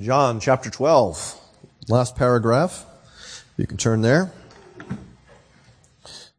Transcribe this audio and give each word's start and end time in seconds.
John 0.00 0.40
chapter 0.40 0.70
12, 0.70 1.38
last 1.88 2.16
paragraph. 2.16 2.86
You 3.58 3.66
can 3.66 3.76
turn 3.76 4.00
there. 4.00 4.32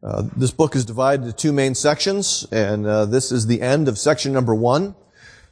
Uh, 0.02 0.24
this 0.36 0.50
book 0.50 0.74
is 0.74 0.84
divided 0.84 1.26
into 1.26 1.36
two 1.36 1.52
main 1.52 1.76
sections, 1.76 2.44
and 2.50 2.84
uh, 2.84 3.04
this 3.04 3.30
is 3.30 3.46
the 3.46 3.62
end 3.62 3.86
of 3.86 3.98
section 3.98 4.32
number 4.32 4.52
one, 4.52 4.96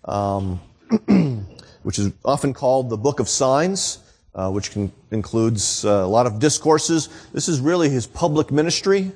um, 0.07 0.61
which 1.85 2.01
is 2.01 2.13
often 2.25 2.53
called 2.53 2.91
the 2.91 2.97
Book 2.97 3.21
of 3.21 3.29
Signs, 3.29 4.01
uh, 4.35 4.51
which 4.51 4.73
can, 4.73 4.91
includes 5.13 5.85
uh, 5.85 5.91
a 5.91 6.09
lot 6.09 6.27
of 6.27 6.41
discourses. 6.41 7.09
This 7.33 7.49
is 7.49 7.61
really 7.61 7.91
his 7.91 8.09
public 8.09 8.51
ministry, 8.51 9.13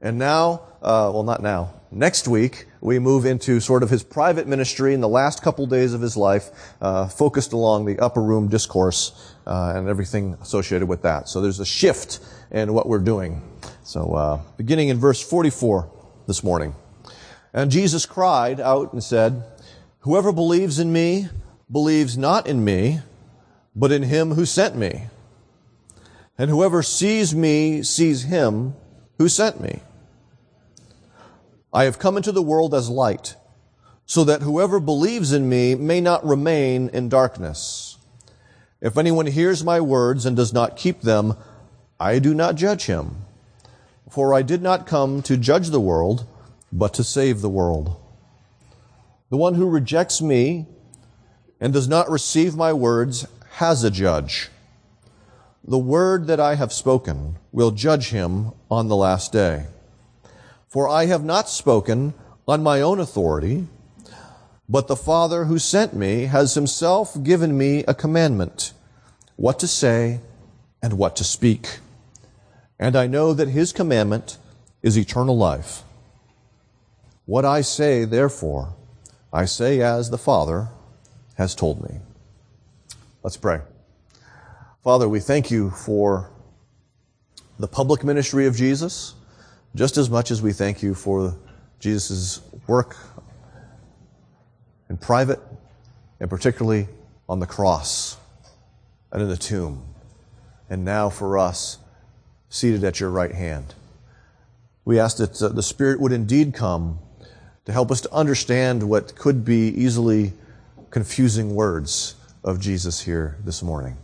and 0.00 0.16
now, 0.16 0.62
uh, 0.80 1.10
well, 1.12 1.22
not 1.22 1.42
now. 1.42 1.74
Next 1.90 2.28
week, 2.28 2.66
we 2.82 2.98
move 2.98 3.24
into 3.24 3.60
sort 3.60 3.82
of 3.82 3.88
his 3.88 4.02
private 4.02 4.46
ministry 4.46 4.92
in 4.92 5.00
the 5.00 5.08
last 5.08 5.42
couple 5.42 5.66
days 5.66 5.94
of 5.94 6.02
his 6.02 6.18
life, 6.18 6.50
uh, 6.82 7.08
focused 7.08 7.54
along 7.54 7.86
the 7.86 7.98
upper 7.98 8.22
room 8.22 8.48
discourse 8.48 9.34
and 9.46 9.88
everything 9.88 10.36
associated 10.42 10.86
with 10.86 11.02
that. 11.02 11.28
So 11.28 11.40
there's 11.40 11.60
a 11.60 11.64
shift 11.64 12.20
in 12.50 12.74
what 12.74 12.86
we're 12.86 12.98
doing. 12.98 13.42
So, 13.84 14.12
uh, 14.12 14.40
beginning 14.58 14.88
in 14.88 14.98
verse 14.98 15.22
44 15.22 15.90
this 16.26 16.44
morning. 16.44 16.74
And 17.54 17.70
Jesus 17.70 18.04
cried 18.04 18.60
out 18.60 18.92
and 18.92 19.02
said, 19.02 19.42
Whoever 20.00 20.30
believes 20.30 20.78
in 20.78 20.92
me 20.92 21.28
believes 21.72 22.18
not 22.18 22.46
in 22.46 22.64
me, 22.64 23.00
but 23.74 23.92
in 23.92 24.02
him 24.02 24.34
who 24.34 24.44
sent 24.44 24.76
me. 24.76 25.06
And 26.36 26.50
whoever 26.50 26.82
sees 26.82 27.34
me 27.34 27.82
sees 27.82 28.24
him 28.24 28.74
who 29.16 29.28
sent 29.28 29.60
me. 29.60 29.80
I 31.72 31.84
have 31.84 31.98
come 31.98 32.16
into 32.16 32.32
the 32.32 32.42
world 32.42 32.74
as 32.74 32.88
light, 32.88 33.36
so 34.06 34.24
that 34.24 34.42
whoever 34.42 34.80
believes 34.80 35.32
in 35.32 35.48
me 35.48 35.74
may 35.74 36.00
not 36.00 36.24
remain 36.24 36.88
in 36.90 37.08
darkness. 37.08 37.98
If 38.80 38.96
anyone 38.96 39.26
hears 39.26 39.64
my 39.64 39.80
words 39.80 40.24
and 40.24 40.36
does 40.36 40.52
not 40.52 40.76
keep 40.76 41.02
them, 41.02 41.36
I 42.00 42.18
do 42.20 42.32
not 42.32 42.54
judge 42.54 42.86
him. 42.86 43.24
For 44.08 44.32
I 44.32 44.42
did 44.42 44.62
not 44.62 44.86
come 44.86 45.20
to 45.22 45.36
judge 45.36 45.68
the 45.68 45.80
world, 45.80 46.26
but 46.72 46.94
to 46.94 47.04
save 47.04 47.40
the 47.40 47.50
world. 47.50 47.96
The 49.30 49.36
one 49.36 49.54
who 49.54 49.68
rejects 49.68 50.22
me 50.22 50.66
and 51.60 51.72
does 51.72 51.88
not 51.88 52.10
receive 52.10 52.56
my 52.56 52.72
words 52.72 53.26
has 53.56 53.84
a 53.84 53.90
judge. 53.90 54.48
The 55.64 55.78
word 55.78 56.28
that 56.28 56.40
I 56.40 56.54
have 56.54 56.72
spoken 56.72 57.36
will 57.52 57.72
judge 57.72 58.08
him 58.08 58.52
on 58.70 58.88
the 58.88 58.96
last 58.96 59.32
day. 59.32 59.66
For 60.68 60.88
I 60.88 61.06
have 61.06 61.24
not 61.24 61.48
spoken 61.48 62.14
on 62.46 62.62
my 62.62 62.80
own 62.80 63.00
authority, 63.00 63.66
but 64.68 64.86
the 64.86 64.96
Father 64.96 65.46
who 65.46 65.58
sent 65.58 65.94
me 65.94 66.26
has 66.26 66.54
himself 66.54 67.16
given 67.22 67.56
me 67.56 67.84
a 67.88 67.94
commandment, 67.94 68.74
what 69.36 69.58
to 69.60 69.66
say 69.66 70.20
and 70.82 70.98
what 70.98 71.16
to 71.16 71.24
speak. 71.24 71.78
And 72.78 72.94
I 72.94 73.06
know 73.06 73.32
that 73.32 73.48
his 73.48 73.72
commandment 73.72 74.36
is 74.82 74.98
eternal 74.98 75.36
life. 75.36 75.82
What 77.24 77.44
I 77.44 77.62
say, 77.62 78.04
therefore, 78.04 78.74
I 79.32 79.46
say 79.46 79.80
as 79.80 80.10
the 80.10 80.18
Father 80.18 80.68
has 81.36 81.54
told 81.54 81.82
me. 81.82 82.00
Let's 83.22 83.36
pray. 83.36 83.60
Father, 84.84 85.08
we 85.08 85.20
thank 85.20 85.50
you 85.50 85.70
for 85.70 86.30
the 87.58 87.68
public 87.68 88.04
ministry 88.04 88.46
of 88.46 88.54
Jesus, 88.54 89.14
just 89.78 89.96
as 89.96 90.10
much 90.10 90.32
as 90.32 90.42
we 90.42 90.52
thank 90.52 90.82
you 90.82 90.92
for 90.92 91.36
Jesus' 91.78 92.40
work 92.66 92.96
in 94.90 94.96
private, 94.96 95.38
and 96.18 96.28
particularly 96.28 96.88
on 97.28 97.38
the 97.38 97.46
cross 97.46 98.16
and 99.12 99.22
in 99.22 99.28
the 99.28 99.36
tomb. 99.36 99.84
And 100.68 100.84
now 100.84 101.10
for 101.10 101.38
us, 101.38 101.78
seated 102.48 102.82
at 102.82 102.98
your 102.98 103.10
right 103.10 103.30
hand. 103.30 103.72
We 104.84 104.98
ask 104.98 105.18
that 105.18 105.54
the 105.54 105.62
Spirit 105.62 106.00
would 106.00 106.10
indeed 106.10 106.54
come 106.54 106.98
to 107.64 107.70
help 107.70 107.92
us 107.92 108.00
to 108.00 108.12
understand 108.12 108.82
what 108.82 109.14
could 109.14 109.44
be 109.44 109.68
easily 109.68 110.32
confusing 110.90 111.54
words 111.54 112.16
of 112.42 112.58
Jesus 112.58 113.00
here 113.00 113.36
this 113.44 113.62
morning. 113.62 113.96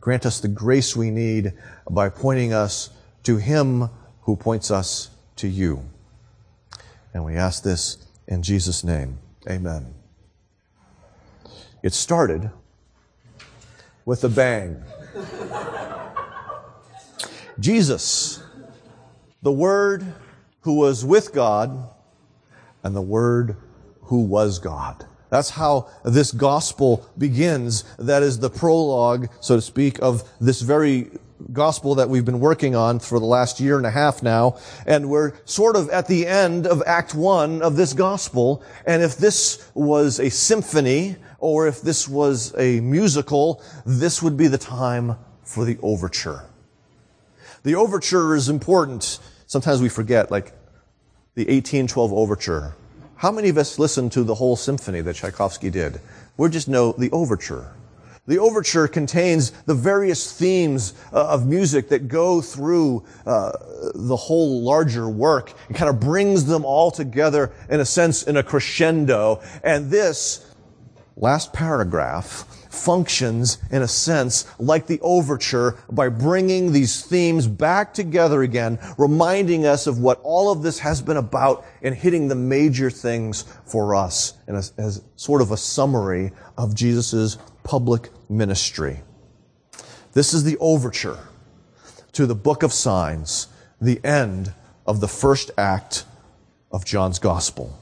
Grant 0.00 0.24
us 0.24 0.40
the 0.40 0.48
grace 0.48 0.96
we 0.96 1.10
need 1.10 1.52
by 1.90 2.08
pointing 2.08 2.54
us 2.54 2.88
to 3.24 3.36
Him 3.36 3.90
who 4.28 4.36
points 4.36 4.70
us 4.70 5.08
to 5.36 5.48
you. 5.48 5.82
And 7.14 7.24
we 7.24 7.34
ask 7.34 7.62
this 7.62 7.96
in 8.26 8.42
Jesus' 8.42 8.84
name. 8.84 9.18
Amen. 9.48 9.94
It 11.82 11.94
started 11.94 12.50
with 14.04 14.22
a 14.24 14.28
bang. 14.28 14.82
Jesus, 17.58 18.42
the 19.40 19.50
Word 19.50 20.04
who 20.60 20.74
was 20.74 21.06
with 21.06 21.32
God 21.32 21.88
and 22.82 22.94
the 22.94 23.00
Word 23.00 23.56
who 24.02 24.24
was 24.24 24.58
God. 24.58 25.06
That's 25.30 25.48
how 25.48 25.88
this 26.04 26.32
gospel 26.32 27.08
begins. 27.16 27.84
That 27.98 28.22
is 28.22 28.38
the 28.38 28.50
prologue, 28.50 29.30
so 29.40 29.56
to 29.56 29.62
speak, 29.62 29.98
of 30.02 30.30
this 30.38 30.60
very 30.60 31.12
gospel 31.52 31.94
that 31.96 32.08
we've 32.08 32.24
been 32.24 32.40
working 32.40 32.74
on 32.74 32.98
for 32.98 33.18
the 33.18 33.26
last 33.26 33.60
year 33.60 33.76
and 33.76 33.86
a 33.86 33.90
half 33.90 34.22
now. 34.22 34.58
And 34.86 35.08
we're 35.08 35.34
sort 35.44 35.76
of 35.76 35.88
at 35.90 36.06
the 36.08 36.26
end 36.26 36.66
of 36.66 36.82
Act 36.86 37.14
One 37.14 37.62
of 37.62 37.76
this 37.76 37.92
gospel. 37.92 38.62
And 38.86 39.02
if 39.02 39.16
this 39.16 39.70
was 39.74 40.20
a 40.20 40.30
symphony 40.30 41.16
or 41.38 41.68
if 41.68 41.82
this 41.82 42.08
was 42.08 42.54
a 42.58 42.80
musical, 42.80 43.62
this 43.86 44.22
would 44.22 44.36
be 44.36 44.48
the 44.48 44.58
time 44.58 45.16
for 45.44 45.64
the 45.64 45.78
overture. 45.82 46.44
The 47.62 47.74
overture 47.74 48.34
is 48.34 48.48
important. 48.48 49.18
Sometimes 49.46 49.80
we 49.80 49.88
forget, 49.88 50.30
like 50.30 50.52
the 51.34 51.44
1812 51.44 52.12
overture. 52.12 52.74
How 53.16 53.32
many 53.32 53.48
of 53.48 53.58
us 53.58 53.78
listened 53.78 54.12
to 54.12 54.22
the 54.22 54.34
whole 54.34 54.56
symphony 54.56 55.00
that 55.00 55.16
Tchaikovsky 55.16 55.70
did? 55.70 56.00
We 56.36 56.48
just 56.50 56.68
know 56.68 56.92
the 56.92 57.10
overture. 57.10 57.74
The 58.28 58.38
overture 58.38 58.86
contains 58.88 59.52
the 59.64 59.74
various 59.74 60.30
themes 60.30 60.92
uh, 61.14 61.28
of 61.28 61.46
music 61.46 61.88
that 61.88 62.08
go 62.08 62.42
through 62.42 63.02
uh, 63.24 63.52
the 63.94 64.16
whole 64.16 64.60
larger 64.62 65.08
work 65.08 65.54
and 65.68 65.76
kind 65.76 65.88
of 65.88 65.98
brings 65.98 66.44
them 66.44 66.62
all 66.62 66.90
together 66.90 67.50
in 67.70 67.80
a 67.80 67.86
sense 67.86 68.24
in 68.24 68.36
a 68.36 68.42
crescendo. 68.42 69.40
And 69.64 69.90
this 69.90 70.44
last 71.16 71.54
paragraph 71.54 72.44
functions 72.68 73.58
in 73.70 73.80
a 73.80 73.88
sense 73.88 74.46
like 74.58 74.86
the 74.86 75.00
overture 75.00 75.78
by 75.90 76.10
bringing 76.10 76.72
these 76.72 77.04
themes 77.04 77.46
back 77.46 77.94
together 77.94 78.42
again, 78.42 78.78
reminding 78.98 79.64
us 79.64 79.86
of 79.86 79.98
what 79.98 80.20
all 80.22 80.52
of 80.52 80.62
this 80.62 80.78
has 80.78 81.00
been 81.00 81.16
about 81.16 81.64
and 81.82 81.94
hitting 81.94 82.28
the 82.28 82.34
major 82.34 82.90
things 82.90 83.42
for 83.64 83.94
us 83.94 84.34
in 84.46 84.54
a, 84.54 84.62
as 84.76 85.02
sort 85.16 85.40
of 85.40 85.50
a 85.50 85.56
summary 85.56 86.30
of 86.56 86.74
Jesus' 86.74 87.38
public 87.68 88.08
ministry. 88.30 89.02
This 90.14 90.32
is 90.32 90.42
the 90.42 90.56
overture 90.56 91.18
to 92.12 92.24
the 92.24 92.34
book 92.34 92.62
of 92.62 92.72
signs, 92.72 93.46
the 93.78 94.02
end 94.02 94.54
of 94.86 95.00
the 95.00 95.06
first 95.06 95.50
act 95.58 96.06
of 96.72 96.86
John's 96.86 97.18
gospel. 97.18 97.78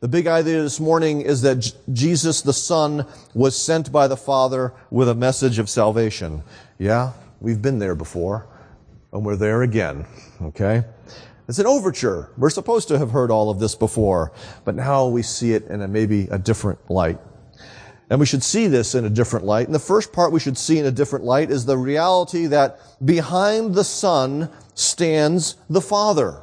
The 0.00 0.08
big 0.08 0.26
idea 0.26 0.60
this 0.60 0.78
morning 0.78 1.22
is 1.22 1.40
that 1.40 1.60
J- 1.60 1.72
Jesus 1.94 2.42
the 2.42 2.52
Son 2.52 3.06
was 3.32 3.56
sent 3.56 3.90
by 3.90 4.06
the 4.06 4.18
Father 4.18 4.74
with 4.90 5.08
a 5.08 5.14
message 5.14 5.58
of 5.58 5.70
salvation. 5.70 6.42
Yeah, 6.78 7.12
we've 7.40 7.62
been 7.62 7.78
there 7.78 7.94
before, 7.94 8.46
and 9.14 9.24
we're 9.24 9.36
there 9.36 9.62
again. 9.62 10.04
Okay? 10.42 10.84
It's 11.48 11.58
an 11.58 11.66
overture. 11.66 12.28
We're 12.36 12.50
supposed 12.50 12.88
to 12.88 12.98
have 12.98 13.12
heard 13.12 13.30
all 13.30 13.48
of 13.48 13.60
this 13.60 13.74
before, 13.74 14.32
but 14.66 14.74
now 14.74 15.06
we 15.06 15.22
see 15.22 15.54
it 15.54 15.68
in 15.68 15.80
a 15.80 15.88
maybe 15.88 16.28
a 16.30 16.38
different 16.38 16.90
light. 16.90 17.18
And 18.10 18.18
we 18.18 18.26
should 18.26 18.42
see 18.42 18.66
this 18.66 18.96
in 18.96 19.04
a 19.04 19.10
different 19.10 19.46
light. 19.46 19.66
And 19.66 19.74
the 19.74 19.78
first 19.78 20.12
part 20.12 20.32
we 20.32 20.40
should 20.40 20.58
see 20.58 20.78
in 20.78 20.84
a 20.84 20.90
different 20.90 21.24
light 21.24 21.50
is 21.50 21.64
the 21.64 21.78
reality 21.78 22.46
that 22.46 22.80
behind 23.04 23.74
the 23.76 23.84
Son 23.84 24.50
stands 24.74 25.54
the 25.70 25.80
Father. 25.80 26.42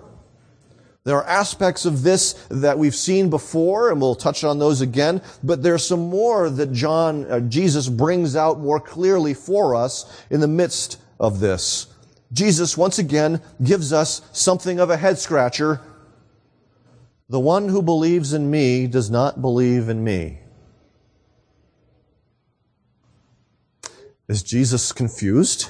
There 1.03 1.17
are 1.17 1.27
aspects 1.27 1.85
of 1.85 2.03
this 2.03 2.33
that 2.49 2.77
we've 2.77 2.95
seen 2.95 3.29
before, 3.29 3.91
and 3.91 3.99
we'll 3.99 4.15
touch 4.15 4.43
on 4.43 4.59
those 4.59 4.81
again, 4.81 5.21
but 5.43 5.61
there's 5.61 5.85
some 5.85 6.09
more 6.09 6.49
that 6.49 6.71
John, 6.71 7.29
uh, 7.29 7.39
Jesus 7.41 7.87
brings 7.89 8.35
out 8.35 8.59
more 8.59 8.79
clearly 8.79 9.33
for 9.33 9.75
us 9.75 10.25
in 10.29 10.39
the 10.39 10.47
midst 10.47 10.99
of 11.19 11.39
this. 11.39 11.87
Jesus 12.33 12.77
once 12.77 12.99
again 12.99 13.41
gives 13.63 13.93
us 13.93 14.21
something 14.31 14.79
of 14.79 14.89
a 14.89 14.97
head 14.97 15.17
scratcher. 15.17 15.81
The 17.29 17.39
one 17.39 17.69
who 17.69 17.81
believes 17.81 18.33
in 18.33 18.51
me 18.51 18.87
does 18.87 19.09
not 19.09 19.41
believe 19.41 19.87
in 19.89 20.03
me. 20.03 20.39
Is 24.27 24.43
Jesus 24.43 24.91
confused? 24.91 25.69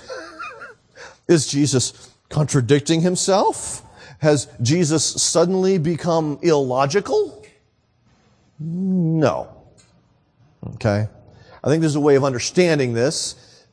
Is 1.27 1.47
Jesus 1.47 2.11
contradicting 2.29 3.01
himself? 3.01 3.83
Has 4.19 4.47
Jesus 4.61 5.05
suddenly 5.05 5.77
become 5.77 6.39
illogical? 6.41 7.45
No. 8.59 9.55
Okay? 10.75 11.07
I 11.63 11.67
think 11.67 11.81
there's 11.81 11.95
a 11.95 11.99
way 11.99 12.15
of 12.15 12.23
understanding 12.23 12.93
this. 12.93 13.65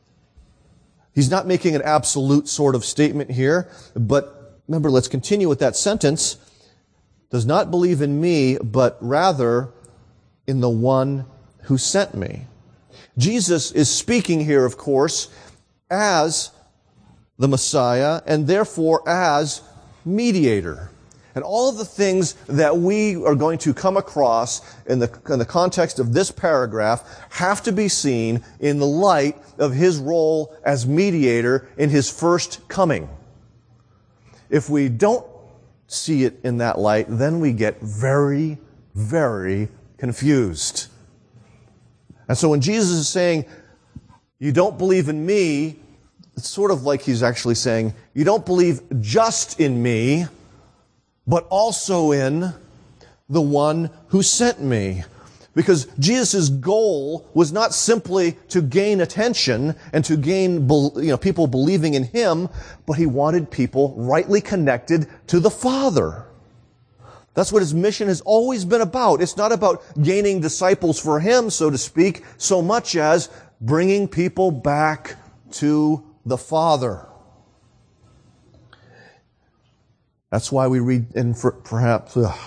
He's 1.15 1.31
not 1.31 1.47
making 1.47 1.77
an 1.77 1.83
absolute 1.83 2.49
sort 2.49 2.75
of 2.75 2.85
statement 2.85 3.31
here, 3.31 3.71
but 3.95 4.61
remember, 4.67 4.91
let's 4.91 5.09
continue 5.09 5.49
with 5.49 5.61
that 5.61 5.77
sentence. 5.77 6.37
Does 7.31 7.47
not 7.47 7.71
believe 7.71 8.03
in 8.03 8.21
me, 8.21 8.59
but 8.59 8.99
rather 9.01 9.73
in 10.47 10.61
the 10.61 10.69
one 10.69 11.25
who 11.63 11.79
sent 11.79 12.15
me. 12.15 12.47
Jesus 13.17 13.73
is 13.73 13.91
speaking 13.91 14.45
here, 14.45 14.65
of 14.65 14.77
course, 14.77 15.29
as 15.91 16.51
the 17.39 17.49
Messiah 17.49 18.23
and 18.27 18.47
therefore 18.47 19.09
as 19.09 19.63
mediator. 20.05 20.91
And 21.35 21.43
all 21.43 21.69
of 21.69 21.79
the 21.79 21.85
things 21.85 22.35
that 22.47 22.77
we 22.77 23.17
are 23.17 23.35
going 23.35 23.59
to 23.59 23.75
come 23.75 23.97
across 23.97 24.61
in 24.87 25.01
the, 25.01 25.19
in 25.29 25.41
the 25.41 25.45
context 25.45 25.99
of 25.99 26.13
this 26.13 26.31
paragraph 26.31 27.27
have 27.31 27.63
to 27.65 27.73
be 27.73 27.89
seen 27.89 28.45
in 28.61 28.79
the 28.79 28.87
light 28.87 29.37
of 29.59 29.73
his 29.73 29.99
role 29.99 30.57
as 30.65 30.87
mediator 30.87 31.69
in 31.77 31.91
his 31.91 32.09
first 32.09 32.67
coming. 32.69 33.09
If 34.49 34.71
we 34.71 34.89
don't 34.89 35.27
see 35.89 36.25
it 36.25 36.39
in 36.45 36.59
that 36.59 36.79
light, 36.79 37.07
then 37.09 37.41
we 37.41 37.53
get 37.53 37.81
very, 37.81 38.59
very 38.95 39.69
confused. 39.99 40.87
And 42.29 42.37
so 42.37 42.49
when 42.49 42.61
Jesus 42.61 42.91
is 42.91 43.09
saying, 43.09 43.44
you 44.38 44.53
don't 44.53 44.79
believe 44.79 45.09
in 45.09 45.25
me, 45.25 45.76
it's 46.37 46.49
sort 46.49 46.71
of 46.71 46.82
like 46.82 47.03
he's 47.03 47.23
actually 47.23 47.55
saying, 47.55 47.94
you 48.12 48.25
don't 48.25 48.44
believe 48.44 48.81
just 49.00 49.61
in 49.61 49.82
me, 49.82 50.26
but 51.26 51.47
also 51.49 52.12
in 52.12 52.53
the 53.29 53.41
one 53.41 53.91
who 54.09 54.23
sent 54.23 54.61
me. 54.61 55.05
Because 55.55 55.87
Jesus' 56.00 56.49
goal 56.49 57.29
was 57.32 57.53
not 57.53 57.73
simply 57.73 58.32
to 58.49 58.61
gain 58.61 59.00
attention 59.00 59.77
and 59.93 60.05
to 60.05 60.17
gain 60.17 60.69
you 60.69 61.11
know, 61.11 61.17
people 61.17 61.47
believing 61.47 61.94
in 61.94 62.05
him, 62.05 62.49
but 62.87 62.94
he 62.94 63.06
wanted 63.06 63.50
people 63.50 63.94
rightly 63.97 64.41
connected 64.41 65.06
to 65.29 65.38
the 65.38 65.50
Father. 65.50 66.27
That's 67.35 67.53
what 67.53 67.63
his 67.63 67.75
mission 67.75 68.09
has 68.09 68.21
always 68.21 68.65
been 68.65 68.81
about. 68.81 69.21
It's 69.21 69.37
not 69.37 69.51
about 69.51 69.83
gaining 70.01 70.41
disciples 70.41 71.01
for 71.01 71.19
him, 71.19 71.51
so 71.51 71.69
to 71.69 71.77
speak, 71.77 72.23
so 72.39 72.63
much 72.63 72.97
as 72.97 73.29
bringing 73.61 74.07
people 74.07 74.53
back 74.53 75.17
to 75.53 76.05
the 76.25 76.39
Father. 76.39 77.07
That's 80.31 80.51
why 80.51 80.69
we 80.69 80.79
read 80.81 81.13
in 81.15 81.35
for, 81.35 81.53
perhaps 81.53 82.17
ugh, 82.17 82.39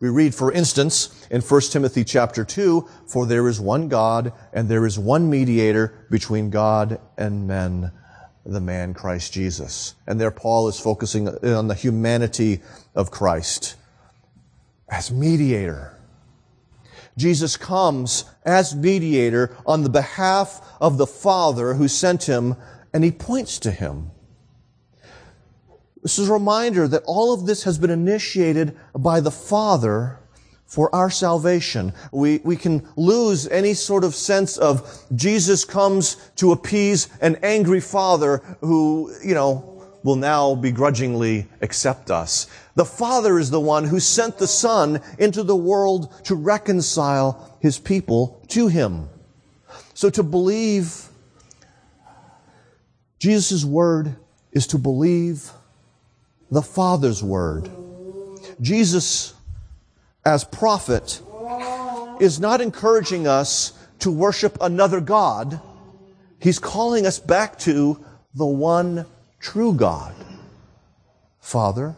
we 0.00 0.08
read, 0.08 0.34
for 0.34 0.50
instance, 0.50 1.26
in 1.30 1.40
1 1.40 1.60
Timothy 1.70 2.02
chapter 2.02 2.44
2, 2.44 2.88
for 3.06 3.26
there 3.26 3.46
is 3.46 3.60
one 3.60 3.88
God 3.88 4.32
and 4.52 4.68
there 4.68 4.84
is 4.84 4.98
one 4.98 5.30
mediator 5.30 6.06
between 6.10 6.50
God 6.50 7.00
and 7.16 7.46
men, 7.46 7.92
the 8.44 8.60
man 8.60 8.94
Christ 8.94 9.32
Jesus. 9.32 9.94
And 10.08 10.20
there 10.20 10.32
Paul 10.32 10.66
is 10.66 10.80
focusing 10.80 11.28
on 11.28 11.68
the 11.68 11.74
humanity 11.74 12.60
of 12.96 13.12
Christ 13.12 13.76
as 14.92 15.10
mediator. 15.10 15.98
Jesus 17.16 17.56
comes 17.56 18.26
as 18.44 18.76
mediator 18.76 19.56
on 19.66 19.82
the 19.82 19.88
behalf 19.88 20.60
of 20.80 20.98
the 20.98 21.06
Father 21.06 21.74
who 21.74 21.88
sent 21.88 22.24
him 22.24 22.54
and 22.92 23.02
he 23.02 23.10
points 23.10 23.58
to 23.60 23.70
him. 23.70 24.10
This 26.02 26.18
is 26.18 26.28
a 26.28 26.32
reminder 26.32 26.86
that 26.88 27.04
all 27.06 27.32
of 27.32 27.46
this 27.46 27.62
has 27.62 27.78
been 27.78 27.90
initiated 27.90 28.76
by 28.94 29.20
the 29.20 29.30
Father 29.30 30.18
for 30.66 30.94
our 30.94 31.10
salvation. 31.10 31.92
We, 32.12 32.38
we 32.44 32.56
can 32.56 32.86
lose 32.96 33.48
any 33.48 33.74
sort 33.74 34.04
of 34.04 34.14
sense 34.14 34.58
of 34.58 35.04
Jesus 35.14 35.64
comes 35.64 36.16
to 36.36 36.52
appease 36.52 37.08
an 37.20 37.36
angry 37.42 37.80
Father 37.80 38.38
who, 38.60 39.12
you 39.24 39.34
know, 39.34 39.72
will 40.02 40.16
now 40.16 40.54
begrudgingly 40.54 41.46
accept 41.60 42.10
us. 42.10 42.46
The 42.74 42.84
Father 42.84 43.38
is 43.38 43.50
the 43.50 43.60
one 43.60 43.84
who 43.84 44.00
sent 44.00 44.38
the 44.38 44.46
Son 44.46 45.00
into 45.18 45.42
the 45.42 45.56
world 45.56 46.12
to 46.24 46.34
reconcile 46.34 47.56
His 47.60 47.78
people 47.78 48.42
to 48.48 48.68
Him. 48.68 49.08
So 49.94 50.08
to 50.10 50.22
believe 50.22 51.08
Jesus' 53.18 53.64
word 53.64 54.16
is 54.52 54.66
to 54.68 54.78
believe 54.78 55.50
the 56.50 56.62
Father's 56.62 57.22
word. 57.22 57.70
Jesus, 58.60 59.34
as 60.24 60.44
prophet, 60.44 61.20
is 62.20 62.40
not 62.40 62.60
encouraging 62.60 63.26
us 63.26 63.72
to 64.00 64.10
worship 64.10 64.58
another 64.60 65.00
God. 65.00 65.60
He's 66.38 66.58
calling 66.58 67.06
us 67.06 67.18
back 67.18 67.58
to 67.60 68.04
the 68.34 68.46
one 68.46 69.06
true 69.40 69.74
God. 69.74 70.14
Father, 71.40 71.94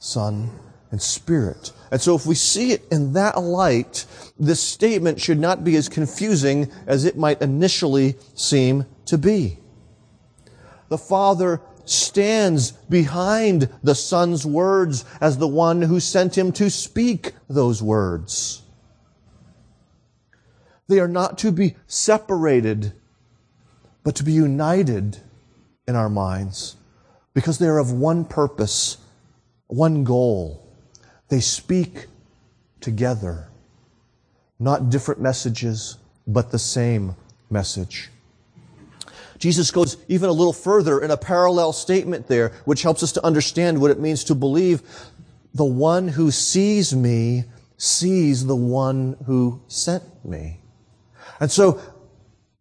Son, 0.00 0.50
and 0.90 1.00
Spirit. 1.00 1.70
And 1.92 2.00
so 2.00 2.16
if 2.16 2.26
we 2.26 2.34
see 2.34 2.72
it 2.72 2.84
in 2.90 3.12
that 3.12 3.40
light, 3.40 4.04
this 4.38 4.60
statement 4.60 5.20
should 5.20 5.38
not 5.38 5.62
be 5.62 5.76
as 5.76 5.88
confusing 5.88 6.72
as 6.88 7.04
it 7.04 7.16
might 7.16 7.40
initially 7.40 8.16
seem 8.34 8.86
to 9.06 9.16
be 9.16 9.60
the 10.90 10.98
Father 10.98 11.62
stands 11.86 12.72
behind 12.72 13.70
the 13.82 13.94
Son's 13.94 14.44
words 14.44 15.04
as 15.20 15.38
the 15.38 15.48
one 15.48 15.80
who 15.80 15.98
sent 15.98 16.36
him 16.36 16.52
to 16.52 16.68
speak 16.68 17.32
those 17.48 17.82
words. 17.82 18.62
They 20.88 21.00
are 21.00 21.08
not 21.08 21.38
to 21.38 21.52
be 21.52 21.76
separated, 21.86 22.92
but 24.02 24.16
to 24.16 24.24
be 24.24 24.32
united 24.32 25.18
in 25.86 25.94
our 25.94 26.10
minds 26.10 26.76
because 27.32 27.58
they 27.58 27.66
are 27.66 27.78
of 27.78 27.92
one 27.92 28.24
purpose, 28.24 28.98
one 29.70 30.04
goal. 30.04 30.66
They 31.28 31.40
speak 31.40 32.06
together, 32.80 33.48
not 34.58 34.90
different 34.90 35.20
messages, 35.20 35.96
but 36.26 36.50
the 36.50 36.58
same 36.58 37.16
message. 37.50 38.10
Jesus 39.38 39.70
goes 39.70 39.96
even 40.08 40.28
a 40.28 40.32
little 40.32 40.52
further 40.52 41.00
in 41.00 41.10
a 41.10 41.16
parallel 41.16 41.72
statement 41.72 42.28
there, 42.28 42.50
which 42.66 42.82
helps 42.82 43.02
us 43.02 43.12
to 43.12 43.24
understand 43.24 43.80
what 43.80 43.90
it 43.90 43.98
means 43.98 44.24
to 44.24 44.34
believe 44.34 44.82
the 45.54 45.64
one 45.64 46.08
who 46.08 46.30
sees 46.30 46.94
me 46.94 47.44
sees 47.76 48.46
the 48.46 48.56
one 48.56 49.16
who 49.26 49.60
sent 49.66 50.02
me. 50.24 50.60
And 51.40 51.50
so 51.50 51.80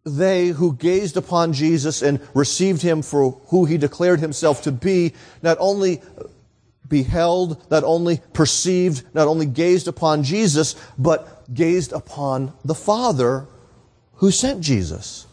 they 0.05 0.47
who 0.47 0.73
gazed 0.73 1.17
upon 1.17 1.51
Jesus 1.51 2.01
and 2.01 2.21
received 2.33 2.81
him 2.81 3.01
for 3.01 3.31
who 3.47 3.65
he 3.65 3.77
declared 3.77 4.21
himself 4.21 4.61
to 4.63 4.71
be, 4.71 5.13
not 5.41 5.57
only 5.59 6.01
beheld, 6.89 7.65
not 7.71 7.83
only 7.83 8.21
perceived, 8.33 9.03
not 9.13 9.27
only 9.27 9.45
gazed 9.45 9.87
upon 9.87 10.23
Jesus, 10.23 10.75
but 10.97 11.53
gazed 11.53 11.93
upon 11.93 12.53
the 12.65 12.75
Father 12.75 13.47
who 14.15 14.31
sent 14.31 14.61
Jesus 14.61 15.27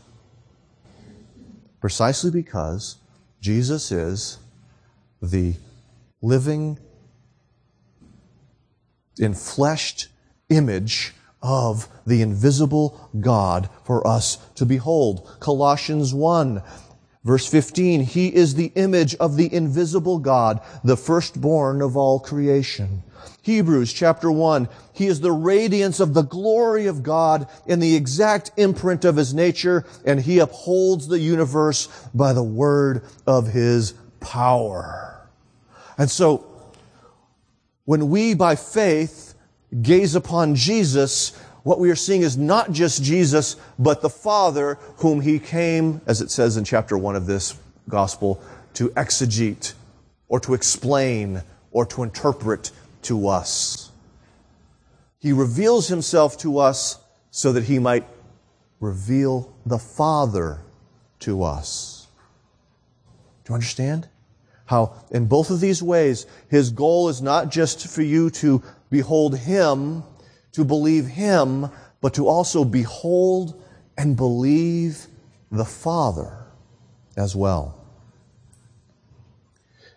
precisely 1.81 2.31
because 2.31 2.97
Jesus 3.41 3.93
is 3.93 4.39
the 5.23 5.55
living, 6.21 6.79
enfleshed 9.21 10.09
image 10.49 11.15
of 11.43 11.89
the 12.05 12.23
invisible 12.23 13.09
God 13.21 13.69
for 13.85 14.05
us 14.07 14.37
to 14.57 14.67
behold. 14.67 15.31
Colossians 15.39 16.13
1 16.13 16.61
Verse 17.27 17.45
15, 17.45 18.03
He 18.03 18.33
is 18.33 18.55
the 18.55 18.71
image 18.77 19.17
of 19.17 19.37
the 19.37 19.53
invisible 19.53 20.21
God, 20.21 20.61
the 20.85 20.97
firstborn 20.97 21.83
of 21.83 21.97
all 21.97 22.21
creation. 22.21 23.03
Hebrews 23.43 23.93
chapter 23.93 24.31
1, 24.31 24.69
He 24.93 25.09
is 25.09 25.21
the 25.21 25.33
radiance 25.33 25.99
of 25.99 26.15
the 26.15 26.23
glory 26.23 26.87
of 26.87 27.03
God 27.03 27.49
in 27.67 27.81
the 27.81 27.97
exact 27.97 28.53
imprint 28.57 29.05
of 29.05 29.17
His 29.17 29.35
nature, 29.35 29.85
and 30.05 30.21
He 30.21 30.39
upholds 30.39 31.09
the 31.09 31.19
universe 31.19 31.89
by 32.15 32.33
the 32.33 32.45
word 32.45 33.03
of 33.27 33.49
His 33.49 33.95
power. 34.21 35.29
And 35.99 36.09
so, 36.09 36.47
when 37.87 38.09
we 38.09 38.35
by 38.35 38.55
faith 38.55 39.35
gaze 39.83 40.15
upon 40.15 40.55
Jesus, 40.55 41.37
what 41.67 41.81
we 41.81 41.91
are 41.91 41.97
seeing 41.97 42.23
is 42.23 42.37
not 42.39 42.71
just 42.71 43.03
Jesus, 43.03 43.57
but 43.77 44.01
the 44.01 44.09
Father 44.09 44.79
whom 44.99 45.21
he 45.21 45.41
came, 45.41 46.01
as 46.07 46.21
it 46.21 46.31
says 46.31 46.57
in 46.57 46.63
chapter 46.63 46.97
1 46.97 47.17
of 47.17 47.27
this 47.27 47.59
gospel, 47.89 48.41
to 48.75 48.91
exegete 48.91 49.73
or 50.29 50.39
to 50.39 50.55
explain 50.55 51.43
or 51.73 51.85
to 51.87 52.05
interpret 52.05 52.71
to 53.03 53.27
us. 53.27 53.91
He 55.19 55.33
reveals 55.33 55.89
himself 55.89 56.39
to 56.39 56.59
us 56.61 57.01
so 57.33 57.51
that 57.51 57.65
he 57.65 57.81
might 57.81 58.07
reveal 58.79 59.53
the 59.67 59.79
Father 59.79 60.61
to 61.19 61.43
us. 61.43 62.07
Do 63.45 63.51
you 63.51 63.55
understand? 63.57 64.07
How 64.67 64.95
in 65.11 65.27
both 65.27 65.51
of 65.51 65.59
these 65.59 65.83
ways, 65.83 66.27
his 66.49 66.71
goal 66.71 67.09
is 67.09 67.21
not 67.21 67.51
just 67.51 67.89
for 67.89 68.03
you 68.03 68.31
to 68.31 68.63
behold 68.89 69.37
him 69.37 70.05
to 70.57 70.65
believe 70.65 71.07
Him, 71.07 71.71
but 72.01 72.15
to 72.15 72.27
also 72.27 72.65
behold 72.65 73.63
and 73.97 74.17
believe 74.17 75.07
the 75.51 75.65
Father 75.65 76.47
as 77.17 77.37
well. 77.37 77.79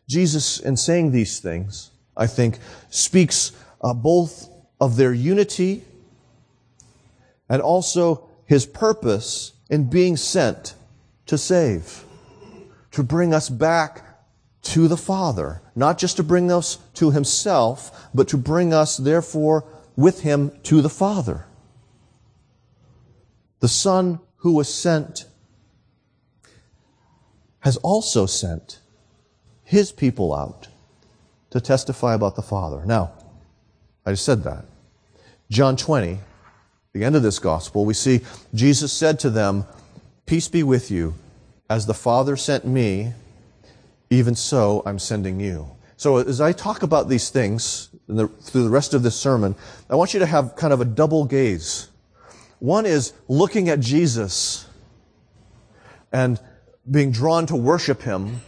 Jesus, 0.07 0.59
in 0.59 0.75
saying 0.75 1.11
these 1.11 1.39
things, 1.39 1.91
I 2.15 2.27
think, 2.27 2.59
speaks 2.89 3.51
uh, 3.81 3.93
both 3.93 4.49
of 4.81 4.95
their 4.95 5.13
unity 5.13 5.83
and 7.47 7.61
also 7.61 8.29
his 8.45 8.65
purpose 8.65 9.53
in 9.69 9.89
being 9.89 10.17
sent 10.17 10.73
to 11.27 11.37
save, 11.37 12.03
to 12.91 13.03
bring 13.03 13.33
us 13.33 13.49
back 13.49 14.03
to 14.61 14.87
the 14.87 14.97
Father, 14.97 15.61
not 15.75 15.97
just 15.97 16.17
to 16.17 16.23
bring 16.23 16.51
us 16.51 16.79
to 16.95 17.11
himself, 17.11 18.09
but 18.13 18.27
to 18.27 18.37
bring 18.37 18.73
us, 18.73 18.97
therefore, 18.97 19.63
with 19.99 20.21
him 20.21 20.51
to 20.63 20.81
the 20.81 20.89
Father. 20.89 21.45
The 23.59 23.67
Son 23.67 24.19
who 24.37 24.53
was 24.53 24.73
sent 24.73 25.25
has 27.59 27.75
also 27.77 28.25
sent 28.25 28.79
his 29.65 29.91
people 29.91 30.33
out 30.33 30.69
to 31.49 31.59
testify 31.59 32.13
about 32.13 32.37
the 32.37 32.41
Father. 32.41 32.85
Now, 32.85 33.11
I 34.05 34.11
just 34.11 34.23
said 34.23 34.43
that. 34.43 34.63
John 35.51 35.75
20, 35.75 36.19
the 36.93 37.03
end 37.03 37.17
of 37.17 37.23
this 37.23 37.39
gospel, 37.39 37.83
we 37.83 37.93
see 37.93 38.21
Jesus 38.53 38.93
said 38.93 39.19
to 39.19 39.29
them, 39.29 39.65
Peace 40.25 40.47
be 40.47 40.63
with 40.63 40.89
you. 40.89 41.15
As 41.69 41.85
the 41.85 41.93
Father 41.93 42.37
sent 42.37 42.65
me, 42.65 43.13
even 44.09 44.33
so 44.33 44.81
I'm 44.85 44.97
sending 44.97 45.39
you. 45.39 45.69
So 45.97 46.17
as 46.17 46.39
I 46.39 46.53
talk 46.53 46.83
about 46.83 47.09
these 47.09 47.29
things 47.29 47.89
the, 48.17 48.27
through 48.27 48.63
the 48.63 48.69
rest 48.69 48.93
of 48.93 49.03
this 49.03 49.15
sermon, 49.15 49.55
I 49.89 49.95
want 49.95 50.13
you 50.13 50.19
to 50.19 50.25
have 50.25 50.55
kind 50.55 50.73
of 50.73 50.81
a 50.81 50.85
double 50.85 51.25
gaze. 51.25 51.89
One 52.59 52.85
is 52.85 53.13
looking 53.27 53.69
at 53.69 53.79
Jesus 53.79 54.65
and 56.11 56.39
being 56.89 57.11
drawn 57.11 57.45
to 57.47 57.55
worship 57.55 58.01
him 58.01 58.41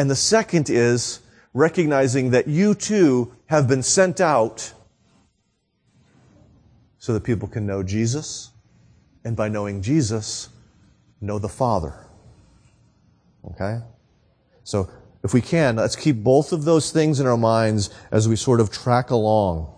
and 0.00 0.10
the 0.10 0.16
second 0.16 0.70
is 0.70 1.20
recognizing 1.52 2.30
that 2.30 2.48
you 2.48 2.74
too 2.74 3.36
have 3.48 3.68
been 3.68 3.82
sent 3.82 4.18
out 4.18 4.72
so 6.96 7.12
that 7.12 7.22
people 7.22 7.46
can 7.46 7.66
know 7.66 7.82
Jesus, 7.82 8.50
and 9.24 9.36
by 9.36 9.50
knowing 9.50 9.82
Jesus, 9.82 10.48
know 11.20 11.38
the 11.38 11.50
Father. 11.50 12.06
Okay? 13.44 13.80
So, 14.64 14.88
if 15.22 15.34
we 15.34 15.40
can, 15.40 15.76
let's 15.76 15.96
keep 15.96 16.16
both 16.16 16.52
of 16.52 16.64
those 16.64 16.90
things 16.90 17.20
in 17.20 17.26
our 17.26 17.36
minds 17.36 17.90
as 18.10 18.28
we 18.28 18.36
sort 18.36 18.60
of 18.60 18.70
track 18.70 19.10
along. 19.10 19.72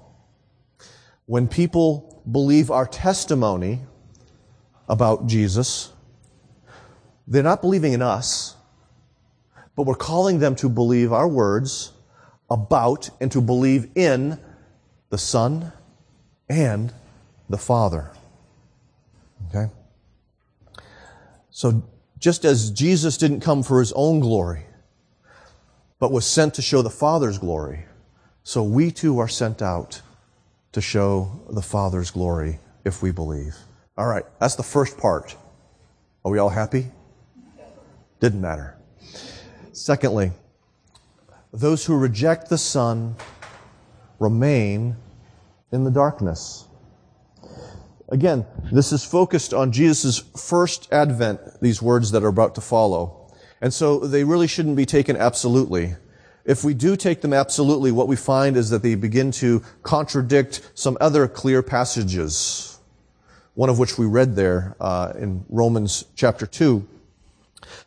When 1.26 1.48
people 1.48 2.22
believe 2.30 2.70
our 2.70 2.86
testimony 2.86 3.80
about 4.88 5.26
Jesus, 5.26 5.90
they're 7.26 7.42
not 7.42 7.60
believing 7.60 7.92
in 7.92 8.02
us 8.02 8.56
but 9.74 9.84
we're 9.84 9.94
calling 9.94 10.38
them 10.38 10.54
to 10.56 10.68
believe 10.68 11.12
our 11.12 11.28
words 11.28 11.92
about 12.50 13.08
and 13.20 13.32
to 13.32 13.40
believe 13.40 13.90
in 13.94 14.38
the 15.08 15.18
Son 15.18 15.72
and 16.48 16.92
the 17.48 17.58
Father. 17.58 18.10
Okay? 19.48 19.72
So, 21.50 21.82
just 22.18 22.44
as 22.44 22.70
Jesus 22.70 23.16
didn't 23.16 23.40
come 23.40 23.62
for 23.62 23.80
his 23.80 23.92
own 23.94 24.20
glory, 24.20 24.62
but 26.02 26.10
was 26.10 26.26
sent 26.26 26.52
to 26.54 26.60
show 26.60 26.82
the 26.82 26.90
Father's 26.90 27.38
glory, 27.38 27.84
so 28.42 28.60
we 28.60 28.90
too 28.90 29.20
are 29.20 29.28
sent 29.28 29.62
out 29.62 30.02
to 30.72 30.80
show 30.80 31.30
the 31.48 31.62
Father's 31.62 32.10
glory 32.10 32.58
if 32.84 33.04
we 33.04 33.12
believe. 33.12 33.54
All 33.96 34.08
right, 34.08 34.24
that's 34.40 34.56
the 34.56 34.64
first 34.64 34.98
part. 34.98 35.36
Are 36.24 36.32
we 36.32 36.40
all 36.40 36.48
happy? 36.48 36.90
Didn't 38.18 38.40
matter. 38.40 38.76
Secondly, 39.70 40.32
those 41.52 41.84
who 41.84 41.96
reject 41.96 42.48
the 42.48 42.58
Son 42.58 43.14
remain 44.18 44.96
in 45.70 45.84
the 45.84 45.90
darkness. 45.92 46.66
Again, 48.08 48.44
this 48.72 48.90
is 48.90 49.04
focused 49.04 49.54
on 49.54 49.70
Jesus' 49.70 50.18
first 50.18 50.92
advent, 50.92 51.60
these 51.60 51.80
words 51.80 52.10
that 52.10 52.24
are 52.24 52.28
about 52.28 52.56
to 52.56 52.60
follow. 52.60 53.21
And 53.62 53.72
so 53.72 54.00
they 54.00 54.24
really 54.24 54.48
shouldn't 54.48 54.76
be 54.76 54.84
taken 54.84 55.16
absolutely. 55.16 55.94
If 56.44 56.64
we 56.64 56.74
do 56.74 56.96
take 56.96 57.20
them 57.20 57.32
absolutely, 57.32 57.92
what 57.92 58.08
we 58.08 58.16
find 58.16 58.56
is 58.56 58.70
that 58.70 58.82
they 58.82 58.96
begin 58.96 59.30
to 59.32 59.62
contradict 59.84 60.68
some 60.74 60.98
other 61.00 61.28
clear 61.28 61.62
passages, 61.62 62.80
one 63.54 63.70
of 63.70 63.78
which 63.78 63.96
we 63.96 64.04
read 64.04 64.34
there 64.34 64.74
uh, 64.80 65.12
in 65.16 65.44
Romans 65.48 66.04
chapter 66.16 66.44
2, 66.44 66.86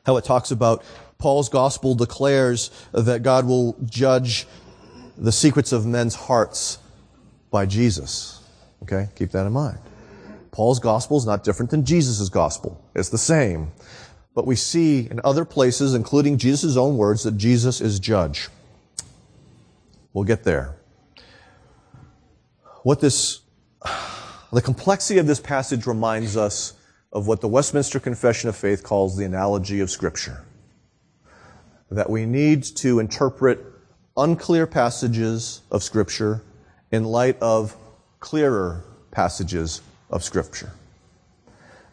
how 0.06 0.16
it 0.16 0.24
talks 0.24 0.52
about 0.52 0.82
Paul's 1.18 1.50
gospel 1.50 1.94
declares 1.94 2.72
that 2.94 3.22
God 3.22 3.46
will 3.46 3.76
judge 3.84 4.48
the 5.18 5.32
secrets 5.32 5.74
of 5.74 5.86
men's 5.86 6.16
hearts 6.16 6.80
by 7.52 7.66
Jesus. 7.66 8.42
Okay? 8.84 9.10
Keep 9.16 9.32
that 9.32 9.46
in 9.46 9.52
mind. 9.52 9.80
Paul's 10.52 10.80
gospel 10.80 11.18
is 11.18 11.26
not 11.26 11.44
different 11.44 11.70
than 11.70 11.84
Jesus' 11.84 12.30
gospel. 12.30 12.82
It's 12.96 13.10
the 13.10 13.18
same. 13.18 13.74
But 14.36 14.46
we 14.46 14.56
see 14.56 15.08
in 15.10 15.22
other 15.24 15.46
places, 15.46 15.96
including 15.96 16.38
Jesus' 16.38 16.78
own 16.78 16.98
words, 16.98 17.24
that 17.24 17.38
Jesus 17.38 17.82
is 17.82 18.00
judge. 18.00 18.50
We'll 20.14 20.26
get 20.26 20.44
there. 20.44 20.76
What 22.84 23.00
this, 23.00 23.40
the 24.52 24.62
complexity 24.62 25.20
of 25.20 25.26
this 25.26 25.40
passage 25.40 25.88
reminds 25.88 26.38
us 26.38 26.74
of 27.12 27.28
what 27.28 27.42
the 27.42 27.48
Westminster 27.48 28.00
Confession 28.00 28.50
of 28.50 28.56
Faith 28.56 28.84
calls 28.84 29.18
the 29.18 29.26
analogy 29.26 29.80
of 29.80 29.90
Scripture 29.90 30.46
that 31.92 32.10
we 32.10 32.26
need 32.26 32.64
to 32.64 33.00
interpret 33.00 33.64
unclear 34.18 34.68
passages 34.68 35.62
of 35.72 35.84
Scripture 35.84 36.42
in 36.92 37.04
light 37.04 37.38
of 37.42 37.76
clearer 38.20 38.84
passages 39.12 39.82
of 40.10 40.24
Scripture. 40.24 40.72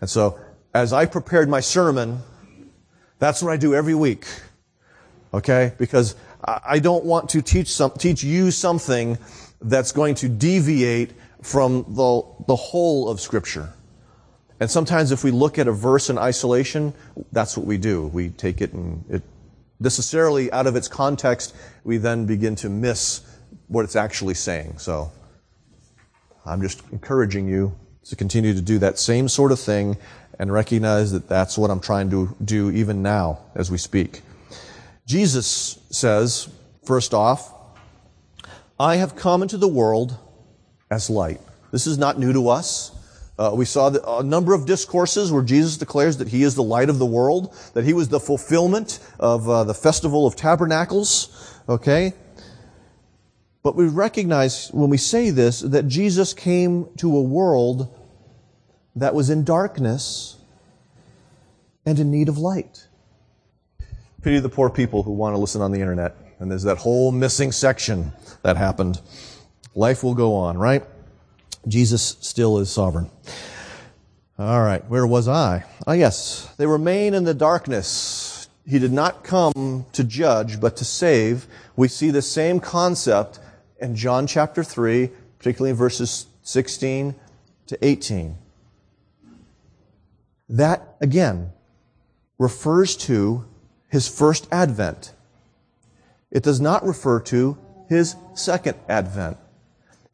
And 0.01 0.09
so, 0.11 0.39
as 0.75 0.93
I 0.93 1.07
prepared 1.07 1.49
my 1.49 1.61
sermon, 1.61 2.23
that's 3.23 3.41
what 3.41 3.53
I 3.53 3.57
do 3.57 3.73
every 3.73 3.95
week. 3.95 4.27
Okay? 5.33 5.73
Because 5.79 6.17
I 6.43 6.81
don't 6.81 7.05
want 7.05 7.29
to 7.31 7.41
teach 7.41 7.69
some, 7.69 7.93
teach 7.93 8.25
you 8.25 8.51
something 8.51 9.17
that's 9.61 9.93
going 9.93 10.17
to 10.17 10.29
deviate 10.29 11.13
from 11.41 11.85
the, 11.91 12.23
the 12.49 12.57
whole 12.57 13.09
of 13.09 13.21
Scripture. 13.21 13.69
And 14.59 14.69
sometimes 14.69 15.13
if 15.13 15.23
we 15.23 15.31
look 15.31 15.57
at 15.61 15.69
a 15.69 15.73
verse 15.73 16.11
in 16.11 16.19
isolation, 16.19 16.95
that's 17.31 17.57
what 17.57 17.65
we 17.65 17.79
do. 17.79 18.09
We 18.09 18.31
take 18.31 18.61
it 18.61 18.73
and 18.73 19.05
it 19.09 19.23
necessarily 19.79 20.51
out 20.51 20.67
of 20.67 20.75
its 20.75 20.89
context, 20.89 21.55
we 21.85 21.99
then 21.99 22.27
begin 22.27 22.57
to 22.57 22.69
miss 22.69 23.21
what 23.69 23.85
it's 23.85 23.95
actually 23.95 24.35
saying. 24.35 24.79
So 24.79 25.13
I'm 26.45 26.61
just 26.61 26.83
encouraging 26.91 27.47
you 27.47 27.77
to 28.05 28.17
continue 28.17 28.53
to 28.53 28.61
do 28.61 28.81
that 28.81 28.99
same 28.99 29.29
sort 29.29 29.53
of 29.53 29.61
thing 29.61 29.97
and 30.43 30.53
recognize 30.53 31.13
that 31.13 31.29
that's 31.29 31.57
what 31.57 31.71
I'm 31.71 31.79
trying 31.79 32.11
to 32.11 32.37
do 32.45 32.69
even 32.73 33.01
now 33.01 33.39
as 33.55 33.71
we 33.71 33.79
speak. 33.79 34.23
Jesus 35.07 35.79
says, 35.89 36.49
first 36.85 37.15
off, 37.15 37.55
I 38.77 38.97
have 38.97 39.15
come 39.15 39.43
into 39.43 39.57
the 39.57 39.69
world 39.69 40.19
as 40.91 41.09
light. 41.09 41.41
This 41.71 41.87
is 41.87 41.97
not 41.97 42.19
new 42.19 42.33
to 42.33 42.49
us. 42.49 42.91
Uh, 43.39 43.53
we 43.55 43.65
saw 43.65 44.19
a 44.19 44.25
number 44.25 44.53
of 44.53 44.67
discourses 44.67 45.31
where 45.31 45.45
Jesus 45.45 45.77
declares 45.77 46.17
that 46.17 46.27
he 46.27 46.43
is 46.43 46.57
the 46.57 46.63
light 46.65 46.91
of 46.91 46.99
the 46.99 47.07
world, 47.07 47.55
that 47.75 47.85
he 47.85 47.93
was 47.93 48.09
the 48.09 48.19
fulfillment 48.19 48.99
of 49.21 49.49
uh, 49.49 49.63
the 49.63 49.75
festival 49.75 50.27
of 50.27 50.35
tabernacles. 50.35 51.63
Okay? 51.69 52.15
But 53.63 53.77
we 53.77 53.87
recognize 53.87 54.71
when 54.73 54.91
we 54.91 54.97
say 54.97 55.31
this 55.31 55.61
that 55.61 55.87
Jesus 55.87 56.35
came 56.35 56.89
to 56.97 57.17
a 57.17 57.23
world 57.23 57.97
that 58.97 59.15
was 59.15 59.31
in 59.31 59.45
darkness 59.45 60.37
and 61.85 61.99
in 61.99 62.11
need 62.11 62.29
of 62.29 62.39
light. 62.39 62.87
Pity 64.23 64.39
the 64.39 64.49
poor 64.49 64.71
people 64.71 65.03
who 65.03 65.13
want 65.13 65.35
to 65.35 65.39
listen 65.39 65.63
on 65.63 65.73
the 65.73 65.81
internet. 65.81 66.17
And 66.39 66.51
there's 66.51 66.63
that 66.65 66.79
whole 66.79 67.13
missing 67.13 67.53
section 67.53 68.13
that 68.43 68.57
happened. 68.57 69.01
Life 69.75 70.03
will 70.03 70.15
go 70.15 70.35
on, 70.35 70.59
right? 70.59 70.85
Jesus 71.69 72.17
still 72.21 72.59
is 72.59 72.71
sovereign. 72.71 73.11
All 74.39 74.63
right, 74.63 74.85
where 74.89 75.07
was 75.07 75.29
I? 75.29 75.65
Ah, 75.87 75.93
yes, 75.93 76.53
they 76.57 76.67
remain 76.67 77.15
in 77.15 77.25
the 77.25 77.35
darkness. 77.35 78.49
He 78.67 78.79
did 78.79 78.93
not 78.93 79.25
come 79.25 79.87
to 79.93 80.05
judge, 80.05 80.61
but 80.61 80.77
to 80.79 80.85
save. 80.85 81.47
We 81.77 81.89
see 81.89 82.11
the 82.11 82.23
same 82.23 82.59
concept 82.59 83.39
in 83.81 83.95
John 83.95 84.27
chapter 84.27 84.65
3, 84.65 85.11
particularly 85.39 85.71
in 85.71 85.77
verses 85.77 86.27
16 86.43 87.15
to 87.67 87.79
18. 87.87 88.37
That, 90.53 90.97
again, 91.01 91.51
refers 92.39 92.95
to 92.99 93.47
his 93.89 94.07
first 94.07 94.47
advent. 94.53 95.15
It 96.31 96.43
does 96.43 96.61
not 96.61 96.85
refer 96.85 97.21
to 97.21 97.57
his 97.89 98.17
second 98.35 98.77
advent. 98.87 99.39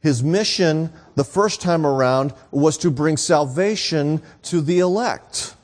His 0.00 0.22
mission 0.22 0.92
the 1.16 1.24
first 1.24 1.60
time 1.60 1.84
around 1.84 2.32
was 2.52 2.78
to 2.78 2.90
bring 2.90 3.16
salvation 3.16 4.22
to 4.44 4.60
the 4.60 4.78
elect. 4.78 5.56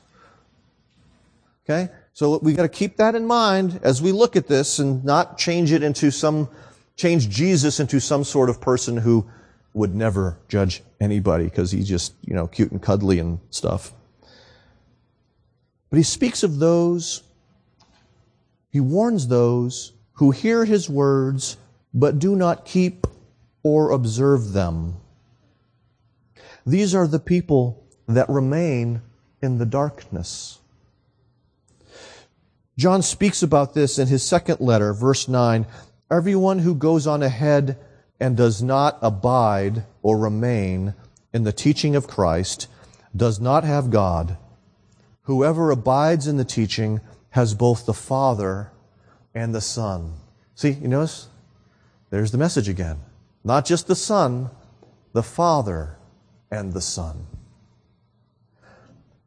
Okay? 1.63 1.89
So 2.11 2.37
we've 2.39 2.57
got 2.57 2.63
to 2.63 2.69
keep 2.69 2.97
that 2.97 3.15
in 3.15 3.25
mind 3.25 3.79
as 3.81 4.01
we 4.01 4.11
look 4.11 4.35
at 4.35 4.47
this 4.47 4.79
and 4.79 5.05
not 5.05 5.37
change 5.37 5.71
it 5.71 5.83
into 5.83 6.11
some, 6.11 6.49
change 6.97 7.29
Jesus 7.29 7.79
into 7.79 8.01
some 8.01 8.25
sort 8.25 8.49
of 8.49 8.59
person 8.59 8.97
who 8.97 9.25
would 9.73 9.95
never 9.95 10.37
judge 10.49 10.83
anybody 10.99 11.45
because 11.45 11.71
he's 11.71 11.87
just, 11.87 12.13
you 12.25 12.33
know, 12.33 12.45
cute 12.45 12.71
and 12.71 12.81
cuddly 12.81 13.19
and 13.19 13.39
stuff. 13.51 13.93
But 15.95 15.99
he 15.99 16.03
speaks 16.03 16.43
of 16.43 16.59
those, 16.59 17.23
he 18.69 18.81
warns 18.81 19.29
those 19.29 19.93
who 20.15 20.31
hear 20.31 20.65
his 20.65 20.89
words 20.89 21.55
but 21.93 22.19
do 22.19 22.35
not 22.35 22.65
keep 22.65 23.07
or 23.63 23.91
observe 23.91 24.51
them. 24.51 24.97
These 26.65 26.93
are 26.93 27.07
the 27.07 27.21
people 27.21 27.81
that 28.09 28.27
remain 28.27 29.03
in 29.41 29.57
the 29.57 29.65
darkness. 29.65 30.59
John 32.77 33.01
speaks 33.01 33.41
about 33.41 33.73
this 33.73 33.97
in 33.97 34.09
his 34.09 34.21
second 34.21 34.59
letter, 34.59 34.93
verse 34.93 35.29
9. 35.29 35.65
Everyone 36.11 36.59
who 36.59 36.75
goes 36.75 37.07
on 37.07 37.23
ahead 37.23 37.77
and 38.19 38.35
does 38.35 38.61
not 38.61 38.99
abide 39.01 39.85
or 40.01 40.17
remain 40.17 40.93
in 41.33 41.45
the 41.45 41.53
teaching 41.53 41.95
of 41.95 42.05
Christ 42.05 42.67
does 43.15 43.39
not 43.39 43.63
have 43.63 43.89
God. 43.89 44.37
Whoever 45.25 45.71
abides 45.71 46.27
in 46.27 46.37
the 46.37 46.45
teaching 46.45 47.01
has 47.31 47.53
both 47.53 47.85
the 47.85 47.93
Father 47.93 48.71
and 49.33 49.53
the 49.53 49.61
Son. 49.61 50.13
See, 50.55 50.71
you 50.71 50.87
notice? 50.87 51.27
There's 52.09 52.31
the 52.31 52.37
message 52.37 52.69
again. 52.69 52.99
Not 53.43 53.65
just 53.65 53.87
the 53.87 53.95
Son, 53.95 54.49
the 55.13 55.23
Father 55.23 55.97
and 56.49 56.73
the 56.73 56.81
Son. 56.81 57.25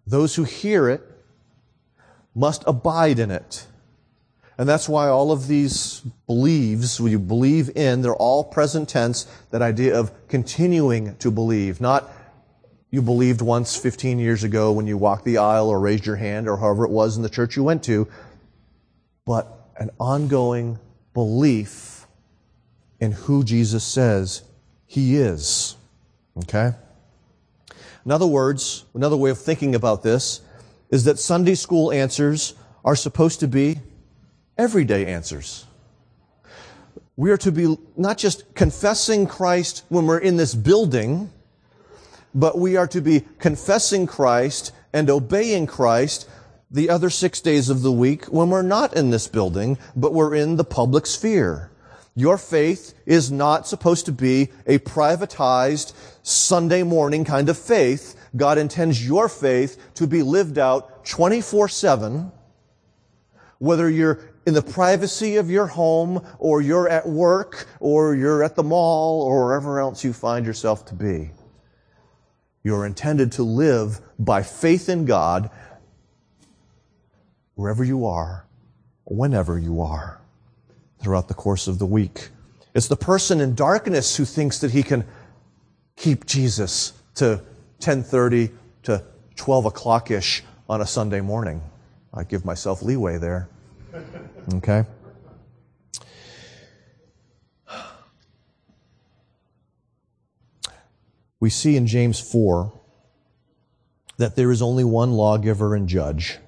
Those 0.06 0.36
who 0.36 0.44
hear 0.44 0.88
it 0.88 1.02
must 2.34 2.62
abide 2.66 3.18
in 3.18 3.30
it. 3.30 3.66
And 4.56 4.68
that's 4.68 4.88
why 4.88 5.08
all 5.08 5.30
of 5.30 5.46
these 5.46 6.02
believes, 6.26 6.98
you 6.98 7.18
believe 7.18 7.76
in, 7.76 8.02
they're 8.02 8.14
all 8.14 8.42
present 8.42 8.88
tense, 8.88 9.26
that 9.50 9.62
idea 9.62 9.98
of 9.98 10.12
continuing 10.28 11.16
to 11.16 11.30
believe. 11.30 11.80
Not 11.80 12.10
you 12.90 13.02
believed 13.02 13.42
once 13.42 13.76
15 13.76 14.18
years 14.18 14.44
ago 14.44 14.72
when 14.72 14.86
you 14.86 14.96
walked 14.96 15.24
the 15.24 15.38
aisle 15.38 15.68
or 15.68 15.78
raised 15.78 16.06
your 16.06 16.16
hand 16.16 16.48
or 16.48 16.56
however 16.56 16.84
it 16.84 16.90
was 16.90 17.16
in 17.16 17.22
the 17.22 17.28
church 17.28 17.56
you 17.56 17.62
went 17.62 17.82
to, 17.84 18.08
but 19.26 19.70
an 19.76 19.90
ongoing 20.00 20.78
belief 21.12 22.06
in 23.00 23.12
who 23.12 23.44
Jesus 23.44 23.84
says 23.84 24.42
he 24.86 25.16
is. 25.16 25.76
Okay? 26.38 26.72
In 28.04 28.10
other 28.10 28.26
words, 28.26 28.84
another 28.94 29.16
way 29.16 29.30
of 29.30 29.38
thinking 29.38 29.74
about 29.74 30.02
this 30.02 30.40
is 30.90 31.04
that 31.04 31.18
Sunday 31.18 31.54
school 31.54 31.92
answers 31.92 32.54
are 32.84 32.96
supposed 32.96 33.40
to 33.40 33.48
be 33.48 33.80
everyday 34.56 35.06
answers. 35.06 35.66
We 37.16 37.30
are 37.30 37.36
to 37.38 37.52
be 37.52 37.76
not 37.96 38.16
just 38.16 38.54
confessing 38.54 39.26
Christ 39.26 39.84
when 39.88 40.06
we're 40.06 40.18
in 40.18 40.36
this 40.36 40.54
building, 40.54 41.30
but 42.34 42.58
we 42.58 42.76
are 42.76 42.86
to 42.88 43.00
be 43.00 43.24
confessing 43.38 44.06
Christ 44.06 44.72
and 44.92 45.10
obeying 45.10 45.66
Christ 45.66 46.28
the 46.70 46.90
other 46.90 47.10
six 47.10 47.40
days 47.40 47.70
of 47.70 47.82
the 47.82 47.92
week 47.92 48.26
when 48.26 48.50
we're 48.50 48.62
not 48.62 48.94
in 48.94 49.10
this 49.10 49.28
building, 49.28 49.78
but 49.96 50.12
we're 50.12 50.34
in 50.34 50.56
the 50.56 50.64
public 50.64 51.06
sphere. 51.06 51.70
Your 52.14 52.36
faith 52.36 52.94
is 53.06 53.30
not 53.30 53.66
supposed 53.68 54.06
to 54.06 54.12
be 54.12 54.48
a 54.66 54.78
privatized 54.80 55.94
Sunday 56.22 56.82
morning 56.82 57.24
kind 57.24 57.48
of 57.48 57.56
faith. 57.56 58.16
God 58.36 58.58
intends 58.58 59.06
your 59.06 59.28
faith 59.28 59.94
to 59.94 60.06
be 60.06 60.22
lived 60.22 60.58
out 60.58 61.04
24 61.04 61.68
7, 61.68 62.32
whether 63.58 63.88
you're 63.88 64.20
in 64.46 64.54
the 64.54 64.62
privacy 64.62 65.36
of 65.36 65.50
your 65.50 65.66
home 65.66 66.26
or 66.38 66.60
you're 66.60 66.88
at 66.88 67.06
work 67.06 67.66
or 67.80 68.14
you're 68.14 68.42
at 68.42 68.56
the 68.56 68.62
mall 68.62 69.22
or 69.22 69.44
wherever 69.44 69.78
else 69.78 70.02
you 70.02 70.12
find 70.12 70.44
yourself 70.44 70.84
to 70.86 70.94
be. 70.94 71.30
You're 72.68 72.84
intended 72.84 73.32
to 73.32 73.42
live 73.44 73.98
by 74.18 74.42
faith 74.42 74.90
in 74.90 75.06
God 75.06 75.48
wherever 77.54 77.82
you 77.82 78.04
are, 78.04 78.44
whenever 79.04 79.58
you 79.58 79.80
are, 79.80 80.20
throughout 80.98 81.28
the 81.28 81.34
course 81.34 81.66
of 81.66 81.78
the 81.78 81.86
week. 81.86 82.28
It's 82.74 82.86
the 82.86 82.94
person 82.94 83.40
in 83.40 83.54
darkness 83.54 84.16
who 84.16 84.26
thinks 84.26 84.58
that 84.58 84.72
he 84.72 84.82
can 84.82 85.06
keep 85.96 86.26
Jesus 86.26 86.92
to 87.14 87.40
10:30 87.80 88.50
to 88.82 89.02
12 89.36 89.64
o'clock 89.64 90.10
ish 90.10 90.44
on 90.68 90.82
a 90.82 90.86
Sunday 90.86 91.22
morning. 91.22 91.62
I 92.12 92.22
give 92.22 92.44
myself 92.44 92.82
leeway 92.82 93.16
there. 93.16 93.48
Okay? 94.56 94.84
We 101.40 101.50
see 101.50 101.76
in 101.76 101.86
James 101.86 102.18
4 102.18 102.72
that 104.16 104.34
there 104.34 104.50
is 104.50 104.60
only 104.60 104.84
one 104.84 105.12
lawgiver 105.12 105.74
and 105.74 105.88
judge 105.88 106.38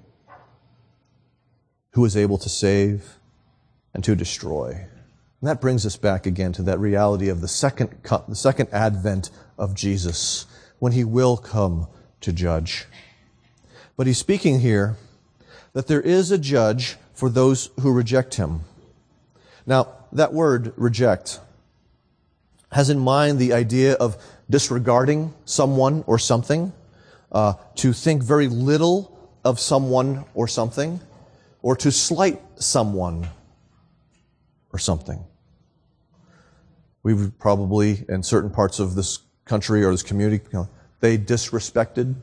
who 1.93 2.05
is 2.05 2.17
able 2.17 2.39
to 2.39 2.49
save 2.49 3.19
and 3.95 4.03
to 4.05 4.17
destroy. 4.17 4.71
And 5.41 5.49
that 5.49 5.61
brings 5.61 5.87
us 5.87 5.97
back 5.97 6.27
again 6.27 6.53
to 6.55 6.63
that 6.63 6.79
reality 6.79 7.29
of 7.29 7.41
the 7.41 7.49
second, 7.49 7.97
the 8.29 8.35
second 8.35 8.69
advent 8.73 9.31
of 9.57 9.75
Jesus, 9.75 10.47
when 10.79 10.93
he 10.93 11.05
will 11.05 11.37
come 11.37 11.87
to 12.21 12.33
judge. 12.33 12.87
But 13.97 14.07
he's 14.07 14.19
speaking 14.19 14.61
here 14.61 14.97
that 15.73 15.87
there 15.87 16.01
is 16.01 16.31
a 16.31 16.39
judge 16.39 16.97
for 17.15 17.29
those 17.29 17.71
who 17.81 17.93
reject 17.93 18.35
him. 18.35 18.63
Now, 19.67 19.89
that 20.13 20.33
word 20.33 20.73
reject 20.77 21.39
has 22.73 22.91
in 22.91 22.99
mind 22.99 23.39
the 23.39 23.53
idea 23.53 23.95
of 23.95 24.17
disregarding 24.51 25.33
someone 25.45 26.05
or 26.07 26.19
something, 26.19 26.73
uh, 27.33 27.55
to 27.77 27.93
think 27.93 28.23
very 28.23 28.49
little 28.49 29.17
of 29.45 29.59
someone 29.59 30.25
or 30.35 30.49
something, 30.49 31.01
or 31.63 31.77
to 31.77 31.91
slight 31.91 32.41
someone 32.57 33.29
or 34.73 34.79
something. 34.79 35.25
We've 37.03 37.33
probably, 37.39 38.05
in 38.09 38.23
certain 38.23 38.51
parts 38.51 38.79
of 38.79 38.95
this 38.95 39.21
country 39.45 39.83
or 39.85 39.91
this 39.91 40.03
community, 40.03 40.45
you 40.53 40.59
know, 40.59 40.69
they 41.01 41.17
disrespected, 41.17 42.15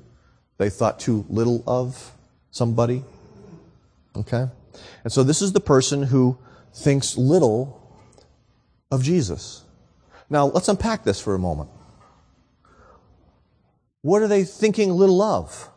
they 0.58 0.70
thought 0.70 1.00
too 1.00 1.26
little 1.30 1.64
of 1.66 2.14
somebody. 2.52 3.04
Okay? 4.16 4.48
And 5.04 5.12
so 5.12 5.24
this 5.24 5.42
is 5.42 5.54
the 5.54 5.60
person 5.60 6.04
who 6.04 6.38
thinks 6.74 7.18
little 7.18 7.82
of 8.92 9.04
Jesus. 9.04 9.64
Now, 10.30 10.46
let's 10.46 10.68
unpack 10.68 11.04
this 11.04 11.20
for 11.20 11.34
a 11.34 11.40
moment. 11.40 11.70
What 14.02 14.22
are 14.22 14.28
they 14.28 14.44
thinking 14.44 14.92
little 14.92 15.22
of? 15.22 15.70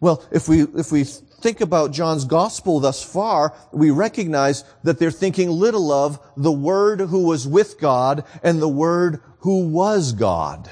Well, 0.00 0.24
if 0.30 0.48
we, 0.48 0.62
if 0.62 0.90
we 0.90 1.04
think 1.04 1.60
about 1.60 1.92
John's 1.92 2.24
gospel 2.24 2.80
thus 2.80 3.02
far, 3.02 3.54
we 3.72 3.90
recognize 3.90 4.64
that 4.82 4.98
they're 4.98 5.10
thinking 5.10 5.50
little 5.50 5.92
of 5.92 6.18
the 6.36 6.52
Word 6.52 7.00
who 7.00 7.24
was 7.26 7.46
with 7.46 7.78
God 7.78 8.24
and 8.42 8.60
the 8.60 8.68
Word 8.68 9.20
who 9.40 9.68
was 9.68 10.12
God. 10.12 10.70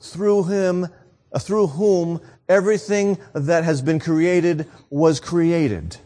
Through 0.00 0.44
him, 0.44 0.88
uh, 1.32 1.38
through 1.38 1.68
whom 1.68 2.20
everything 2.48 3.18
that 3.34 3.64
has 3.64 3.82
been 3.82 3.98
created 3.98 4.66
was 4.90 5.20
created. 5.20 5.96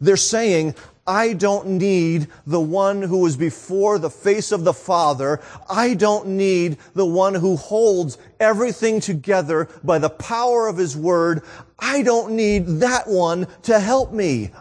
They're 0.00 0.16
saying, 0.16 0.74
I 1.06 1.32
don't 1.32 1.66
need 1.78 2.28
the 2.46 2.60
one 2.60 3.02
who 3.02 3.18
was 3.18 3.36
before 3.36 3.98
the 3.98 4.10
face 4.10 4.52
of 4.52 4.62
the 4.62 4.72
Father. 4.72 5.40
I 5.68 5.94
don't 5.94 6.28
need 6.28 6.78
the 6.94 7.06
one 7.06 7.34
who 7.34 7.56
holds 7.56 8.18
everything 8.38 9.00
together 9.00 9.68
by 9.82 9.98
the 9.98 10.10
power 10.10 10.68
of 10.68 10.76
His 10.76 10.96
Word. 10.96 11.42
I 11.78 12.02
don't 12.02 12.36
need 12.36 12.66
that 12.66 13.08
one 13.08 13.48
to 13.62 13.80
help 13.80 14.12
me. 14.12 14.52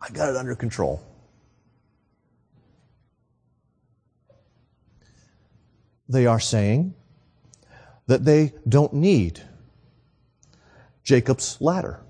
I 0.00 0.10
got 0.10 0.28
it 0.28 0.36
under 0.36 0.54
control. 0.54 1.02
They 6.08 6.26
are 6.26 6.40
saying 6.40 6.94
that 8.06 8.24
they 8.24 8.54
don't 8.68 8.94
need 8.94 9.42
Jacob's 11.02 11.60
ladder 11.60 12.00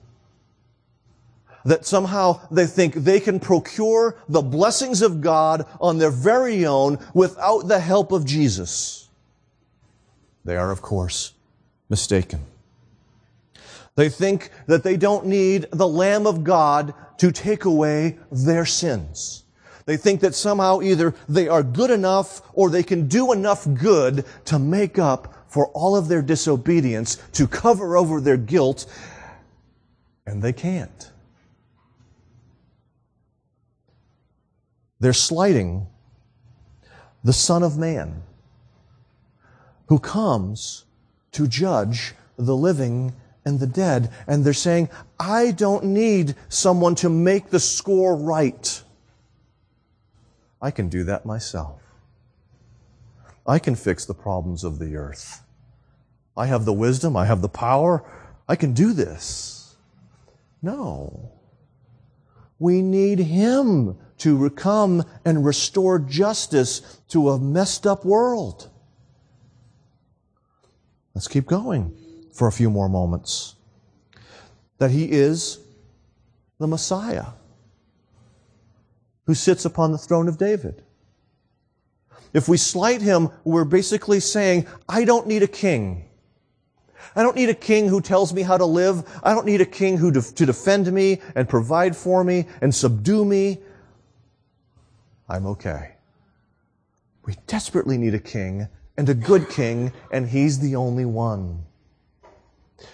that 1.69 1.85
somehow 1.85 2.41
they 2.51 2.67
think 2.67 2.95
they 2.95 3.21
can 3.21 3.39
procure 3.39 4.17
the 4.27 4.41
blessings 4.41 5.03
of 5.03 5.21
God 5.21 5.67
on 5.81 5.99
their 5.99 6.11
very 6.11 6.65
own 6.65 6.99
without 7.13 7.69
the 7.69 7.79
help 7.79 8.11
of 8.11 8.25
Jesus. 8.25 9.09
They 10.47 10.57
are, 10.57 10.71
of 10.71 10.81
course, 10.81 11.35
mistaken. 11.91 12.41
They 13.97 14.09
think 14.09 14.51
that 14.67 14.83
they 14.83 14.97
don't 14.97 15.27
need 15.27 15.67
the 15.71 15.87
Lamb 15.87 16.27
of 16.27 16.43
God 16.43 16.95
to 17.19 17.31
take 17.31 17.67
away 17.67 18.19
their 18.33 18.65
sins. 18.65 19.45
They 19.85 19.99
think 19.99 20.23
that 20.23 20.35
somehow 20.35 20.81
either 20.81 21.15
they 21.29 21.49
are 21.49 21.63
good 21.63 21.91
enough 21.91 22.41
or 22.55 22.71
they 22.71 22.83
can 22.83 23.09
do 23.09 23.33
enough 23.33 23.67
good 23.75 24.25
to 24.47 24.59
make 24.59 24.99
up 24.99 25.35
for 25.49 25.67
all 25.69 25.97
of 25.97 26.09
their 26.09 26.23
disobedience, 26.23 27.17
to 27.33 27.47
cover 27.47 27.97
over 27.97 28.23
their 28.23 28.37
guilt, 28.39 28.87
and 30.27 30.43
they 30.43 30.55
can't. 30.55 31.11
They're 35.01 35.13
slighting 35.13 35.87
the 37.23 37.33
Son 37.33 37.63
of 37.63 37.79
Man 37.79 38.23
who 39.87 39.99
comes 39.99 40.85
to 41.33 41.47
judge 41.47 42.15
the 42.37 42.57
living 42.57 43.15
and 43.45 43.59
the 43.59 43.67
dead. 43.67 44.13
And 44.27 44.45
they're 44.45 44.53
saying, 44.53 44.91
I 45.19 45.51
don't 45.51 45.85
need 45.85 46.35
someone 46.49 46.95
to 46.97 47.09
make 47.09 47.51
the 47.51 47.61
score 47.61 48.15
right. 48.17 48.83
I 50.61 50.71
can 50.71 50.89
do 50.89 51.05
that 51.05 51.25
myself. 51.25 51.81
I 53.47 53.59
can 53.59 53.75
fix 53.75 54.05
the 54.05 54.15
problems 54.15 54.65
of 54.65 54.79
the 54.79 54.97
earth. 54.97 55.43
I 56.37 56.47
have 56.47 56.65
the 56.65 56.73
wisdom, 56.73 57.17
I 57.17 57.25
have 57.25 57.41
the 57.41 57.49
power, 57.49 58.05
I 58.49 58.57
can 58.57 58.73
do 58.73 58.93
this. 58.93 59.77
No. 60.63 61.33
We 62.59 62.83
need 62.83 63.19
Him 63.19 63.97
to 64.19 64.51
come 64.51 65.05
and 65.25 65.45
restore 65.45 65.99
justice 65.99 67.01
to 67.09 67.31
a 67.31 67.39
messed 67.39 67.87
up 67.87 68.05
world. 68.05 68.71
Let's 71.15 71.29
keep 71.29 71.47
going 71.47 71.97
for 72.33 72.49
a 72.49 72.53
few 72.53 72.71
more 72.71 72.89
moments. 72.89 73.55
That 74.79 74.91
He 74.91 75.11
is 75.11 75.59
the 76.59 76.67
Messiah 76.67 77.27
who 79.27 79.35
sits 79.35 79.65
upon 79.65 79.93
the 79.93 79.99
throne 79.99 80.27
of 80.27 80.39
David. 80.39 80.83
If 82.33 82.49
we 82.49 82.57
slight 82.57 83.03
him, 83.03 83.31
we're 83.45 83.65
basically 83.65 84.21
saying, 84.21 84.67
I 84.89 85.05
don't 85.05 85.27
need 85.27 85.43
a 85.43 85.49
king. 85.49 86.09
I 87.15 87.23
don't 87.23 87.37
need 87.37 87.49
a 87.49 87.55
king 87.55 87.89
who 87.89 88.01
tells 88.01 88.33
me 88.33 88.43
how 88.43 88.57
to 88.57 88.65
live. 88.65 89.05
I 89.23 89.35
don't 89.35 89.47
need 89.47 89.61
a 89.61 89.67
king 89.67 89.97
who 89.97 90.13
to 90.13 90.47
defend 90.47 90.93
me 90.93 91.21
and 91.35 91.49
provide 91.49 91.97
for 91.97 92.23
me 92.23 92.47
and 92.61 92.75
subdue 92.75 93.25
me. 93.25 93.59
I'm 95.29 95.47
okay. 95.47 95.97
We 97.25 97.37
desperately 97.47 97.99
need 97.99 98.15
a 98.15 98.19
king 98.19 98.69
and 98.97 99.09
a 99.09 99.15
good 99.15 99.49
king, 99.51 99.93
and 100.11 100.29
he's 100.29 100.59
the 100.59 100.77
only 100.77 101.05
one. 101.05 101.65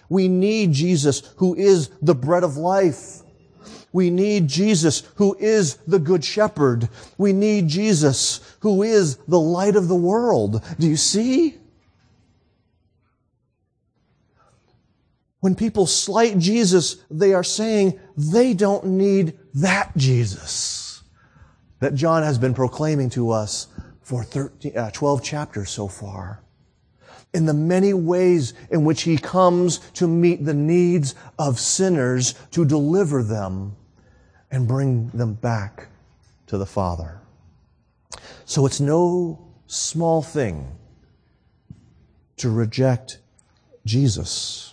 We 0.09 0.29
need 0.29 0.73
Jesus 0.73 1.33
who 1.37 1.55
is 1.55 1.91
the 2.03 2.15
bread 2.15 2.43
of 2.43 2.57
life. 2.57 3.21
We 3.93 4.11
need 4.11 4.49
Jesus 4.49 5.05
who 5.15 5.37
is 5.39 5.77
the 5.87 6.01
good 6.01 6.25
shepherd. 6.25 6.89
We 7.17 7.33
need 7.33 7.69
Jesus 7.69 8.41
who 8.61 8.83
is 8.83 9.17
the 9.29 9.39
light 9.39 9.77
of 9.77 9.87
the 9.87 9.95
world. 9.95 10.65
Do 10.81 10.89
you 10.89 10.97
see? 10.97 11.59
When 15.39 15.55
people 15.55 15.87
slight 15.87 16.39
Jesus, 16.39 16.97
they 17.11 17.35
are 17.35 17.45
saying 17.45 18.01
they 18.17 18.53
don't 18.53 18.85
need 18.87 19.39
that 19.55 19.97
Jesus 19.97 20.84
that 21.85 21.95
John 21.95 22.23
has 22.23 22.39
been 22.39 22.55
proclaiming 22.55 23.11
to 23.11 23.31
us 23.31 23.67
for 24.01 24.25
13, 24.25 24.75
uh, 24.75 24.91
12 24.91 25.23
chapters 25.23 25.69
so 25.69 25.87
far. 25.87 26.41
In 27.35 27.45
the 27.45 27.53
many 27.53 27.93
ways 27.93 28.55
in 28.71 28.87
which 28.87 29.03
he 29.03 29.19
comes 29.19 29.81
to 29.93 30.09
meet 30.09 30.47
the 30.47 30.55
needs 30.55 31.15
of 31.39 31.61
sinners 31.61 32.37
to 32.53 32.65
deliver 32.65 33.23
them 33.23 33.77
and 34.51 34.67
bring 34.67 35.11
them 35.11 35.35
back 35.35 35.89
to 36.47 36.57
the 36.57 36.65
Father. 36.65 37.21
So 38.47 38.65
it's 38.65 38.81
no 38.81 39.47
small 39.67 40.23
thing 40.23 40.67
to 42.39 42.49
reject 42.49 43.19
Jesus. 43.85 44.73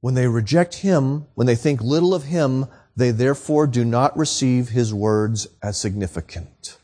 When 0.00 0.12
they 0.12 0.26
reject 0.26 0.74
Him, 0.74 1.26
when 1.36 1.46
they 1.46 1.56
think 1.56 1.80
little 1.80 2.14
of 2.14 2.24
Him, 2.24 2.66
they 2.98 3.12
therefore 3.12 3.68
do 3.68 3.84
not 3.84 4.18
receive 4.18 4.70
His 4.70 4.92
words 4.92 5.46
as 5.62 5.78
significant. 5.78 6.78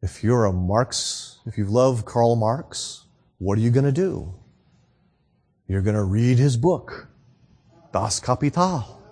If 0.00 0.22
you're 0.22 0.44
a 0.44 0.52
Marx, 0.52 1.40
if 1.44 1.58
you 1.58 1.64
love 1.64 2.04
Karl 2.04 2.36
Marx, 2.36 3.06
what 3.38 3.58
are 3.58 3.60
you 3.62 3.70
going 3.70 3.84
to 3.84 3.92
do? 3.92 4.32
You're 5.66 5.82
going 5.82 5.96
to 5.96 6.04
read 6.04 6.38
his 6.38 6.56
book, 6.56 7.08
Das 7.92 8.20
Kapital. 8.20 9.02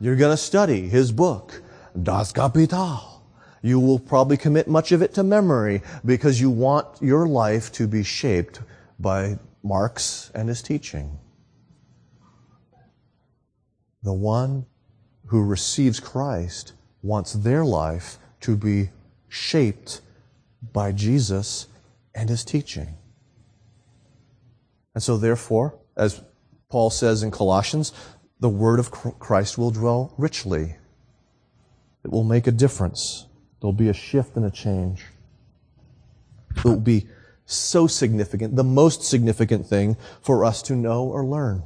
You're 0.00 0.16
going 0.16 0.32
to 0.32 0.42
study 0.42 0.88
his 0.88 1.12
book, 1.12 1.62
Das 2.02 2.32
Kapital. 2.32 3.22
You 3.62 3.78
will 3.78 4.00
probably 4.00 4.36
commit 4.36 4.66
much 4.66 4.90
of 4.90 5.00
it 5.00 5.14
to 5.14 5.22
memory 5.22 5.82
because 6.04 6.40
you 6.40 6.50
want 6.50 7.00
your 7.00 7.28
life 7.28 7.70
to 7.72 7.86
be 7.86 8.02
shaped 8.02 8.60
by 8.98 9.38
Marx 9.62 10.32
and 10.34 10.48
his 10.48 10.60
teaching. 10.60 11.18
The 14.02 14.12
one 14.12 14.66
who 15.26 15.44
receives 15.44 16.00
Christ 16.00 16.72
wants 17.02 17.32
their 17.32 17.64
life 17.64 18.18
to 18.40 18.56
be 18.56 18.90
shaped 19.28 20.00
by 20.72 20.92
Jesus 20.92 21.66
and 22.14 22.28
his 22.28 22.44
teaching. 22.44 22.94
And 24.94 25.02
so, 25.02 25.16
therefore, 25.16 25.78
as 25.96 26.22
Paul 26.68 26.90
says 26.90 27.22
in 27.22 27.30
Colossians, 27.30 27.92
the 28.40 28.48
word 28.48 28.78
of 28.78 28.90
Christ 28.90 29.58
will 29.58 29.70
dwell 29.70 30.14
richly. 30.16 30.76
It 32.04 32.10
will 32.10 32.24
make 32.24 32.46
a 32.46 32.52
difference. 32.52 33.26
There'll 33.60 33.72
be 33.72 33.88
a 33.88 33.94
shift 33.94 34.36
and 34.36 34.44
a 34.44 34.50
change. 34.50 35.04
It 36.56 36.64
will 36.64 36.80
be 36.80 37.06
so 37.46 37.86
significant, 37.86 38.56
the 38.56 38.64
most 38.64 39.02
significant 39.02 39.66
thing 39.66 39.96
for 40.20 40.44
us 40.44 40.62
to 40.62 40.76
know 40.76 41.04
or 41.04 41.24
learn. 41.24 41.62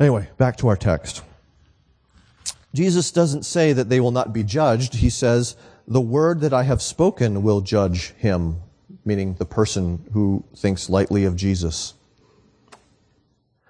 Anyway, 0.00 0.28
back 0.38 0.56
to 0.56 0.68
our 0.68 0.76
text. 0.76 1.22
Jesus 2.74 3.12
doesn't 3.12 3.44
say 3.44 3.72
that 3.72 3.88
they 3.88 4.00
will 4.00 4.10
not 4.10 4.32
be 4.32 4.42
judged. 4.42 4.94
He 4.94 5.10
says, 5.10 5.56
the 5.86 6.00
word 6.00 6.40
that 6.40 6.54
I 6.54 6.62
have 6.62 6.80
spoken 6.80 7.42
will 7.42 7.60
judge 7.60 8.12
him 8.12 8.62
meaning 9.04 9.34
the 9.34 9.44
person 9.44 10.08
who 10.12 10.44
thinks 10.54 10.90
lightly 10.90 11.24
of 11.24 11.36
Jesus. 11.36 11.94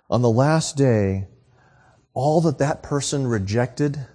On 0.08 0.22
the 0.22 0.30
last 0.30 0.76
day, 0.76 1.28
all 2.14 2.40
that 2.42 2.58
that 2.58 2.82
person 2.82 3.26
rejected 3.26 4.06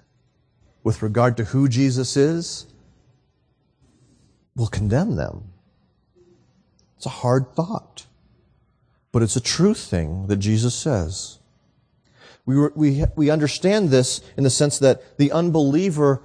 with 0.84 1.02
regard 1.02 1.38
to 1.38 1.46
who 1.46 1.68
Jesus 1.70 2.18
is 2.18 2.68
will 4.56 4.68
condemn 4.68 5.16
them. 5.16 5.46
It's 6.98 7.06
a 7.06 7.10
hard 7.10 7.54
thought, 7.56 8.06
but 9.12 9.24
it's 9.24 9.36
a 9.36 9.42
true 9.42 9.74
thing 9.74 10.28
that 10.28 10.38
Jesus 10.38 10.76
says. 10.76 11.40
We, 12.46 12.68
we, 12.76 13.04
we 13.16 13.30
understand 13.30 13.90
this 13.90 14.22
in 14.38 14.44
the 14.44 14.50
sense 14.50 14.80
that 14.80 15.18
the 15.18 15.32
unbeliever 15.32 16.22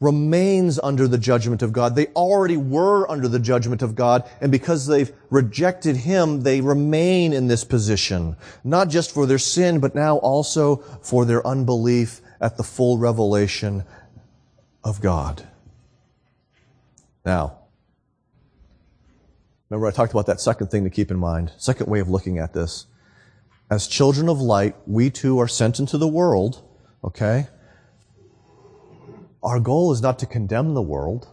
remains 0.00 0.78
under 0.82 1.08
the 1.08 1.18
judgment 1.18 1.62
of 1.62 1.72
God. 1.72 1.94
They 1.94 2.08
already 2.08 2.56
were 2.56 3.10
under 3.10 3.28
the 3.28 3.38
judgment 3.38 3.80
of 3.80 3.94
God, 3.94 4.28
and 4.40 4.52
because 4.52 4.86
they've 4.86 5.12
rejected 5.30 5.96
Him, 5.96 6.42
they 6.42 6.60
remain 6.60 7.32
in 7.32 7.48
this 7.48 7.64
position, 7.64 8.36
not 8.62 8.88
just 8.88 9.12
for 9.12 9.24
their 9.24 9.38
sin, 9.38 9.80
but 9.80 9.94
now 9.94 10.18
also 10.18 10.76
for 11.02 11.24
their 11.24 11.46
unbelief 11.46 12.20
at 12.40 12.56
the 12.56 12.62
full 12.62 12.98
revelation 12.98 13.84
of 14.84 15.00
God. 15.00 15.46
Now, 17.24 17.58
remember 19.70 19.86
I 19.86 19.90
talked 19.90 20.12
about 20.12 20.26
that 20.26 20.40
second 20.40 20.68
thing 20.68 20.84
to 20.84 20.90
keep 20.90 21.10
in 21.10 21.16
mind, 21.16 21.52
second 21.56 21.86
way 21.88 22.00
of 22.00 22.08
looking 22.08 22.38
at 22.38 22.52
this. 22.52 22.86
As 23.68 23.88
children 23.88 24.28
of 24.28 24.40
light, 24.40 24.76
we 24.86 25.10
too 25.10 25.40
are 25.40 25.48
sent 25.48 25.80
into 25.80 25.98
the 25.98 26.06
world, 26.06 26.62
okay? 27.02 27.48
Our 29.42 29.58
goal 29.58 29.92
is 29.92 30.00
not 30.00 30.18
to 30.20 30.26
condemn 30.26 30.74
the 30.74 30.82
world. 30.82 31.28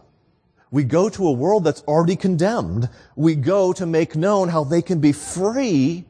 We 0.70 0.82
go 0.82 1.08
to 1.08 1.28
a 1.28 1.32
world 1.32 1.62
that's 1.62 1.82
already 1.82 2.16
condemned. 2.16 2.88
We 3.14 3.36
go 3.36 3.72
to 3.74 3.86
make 3.86 4.16
known 4.16 4.48
how 4.48 4.64
they 4.64 4.82
can 4.82 4.98
be 4.98 5.12
free, 5.12 6.04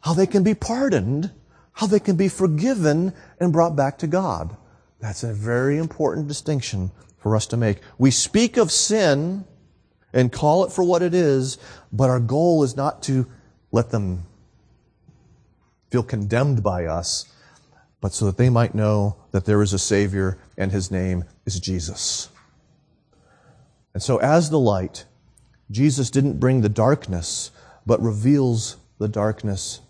how 0.00 0.12
they 0.12 0.26
can 0.26 0.42
be 0.42 0.54
pardoned, 0.54 1.32
how 1.72 1.86
they 1.86 2.00
can 2.00 2.16
be 2.16 2.28
forgiven 2.28 3.14
and 3.40 3.52
brought 3.52 3.74
back 3.74 3.96
to 3.98 4.06
God. 4.06 4.56
That's 5.00 5.22
a 5.22 5.32
very 5.32 5.78
important 5.78 6.28
distinction 6.28 6.90
for 7.16 7.34
us 7.34 7.46
to 7.46 7.56
make. 7.56 7.80
We 7.96 8.10
speak 8.10 8.58
of 8.58 8.70
sin 8.70 9.46
and 10.12 10.30
call 10.30 10.64
it 10.64 10.72
for 10.72 10.84
what 10.84 11.02
it 11.02 11.14
is, 11.14 11.56
but 11.90 12.10
our 12.10 12.20
goal 12.20 12.62
is 12.62 12.76
not 12.76 13.02
to 13.04 13.26
let 13.72 13.90
them 13.90 14.26
feel 15.90 16.02
condemned 16.02 16.62
by 16.62 16.86
us, 16.86 17.26
but 18.00 18.12
so 18.12 18.26
that 18.26 18.36
they 18.36 18.50
might 18.50 18.74
know 18.74 19.16
that 19.32 19.44
there 19.44 19.62
is 19.62 19.72
a 19.72 19.78
Savior 19.78 20.38
and 20.56 20.70
his 20.70 20.90
name 20.90 21.24
is 21.46 21.58
Jesus. 21.58 22.28
And 23.94 24.02
so, 24.02 24.18
as 24.18 24.50
the 24.50 24.58
light, 24.58 25.06
Jesus 25.70 26.10
didn't 26.10 26.38
bring 26.38 26.60
the 26.60 26.68
darkness, 26.68 27.50
but 27.84 28.00
reveals 28.00 28.76
the 28.98 29.08
darkness 29.08 29.80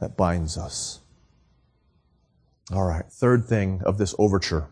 that 0.00 0.16
binds 0.16 0.56
us. 0.56 1.00
All 2.72 2.84
right, 2.84 3.06
third 3.06 3.44
thing 3.44 3.82
of 3.84 3.98
this 3.98 4.14
overture. 4.18 4.68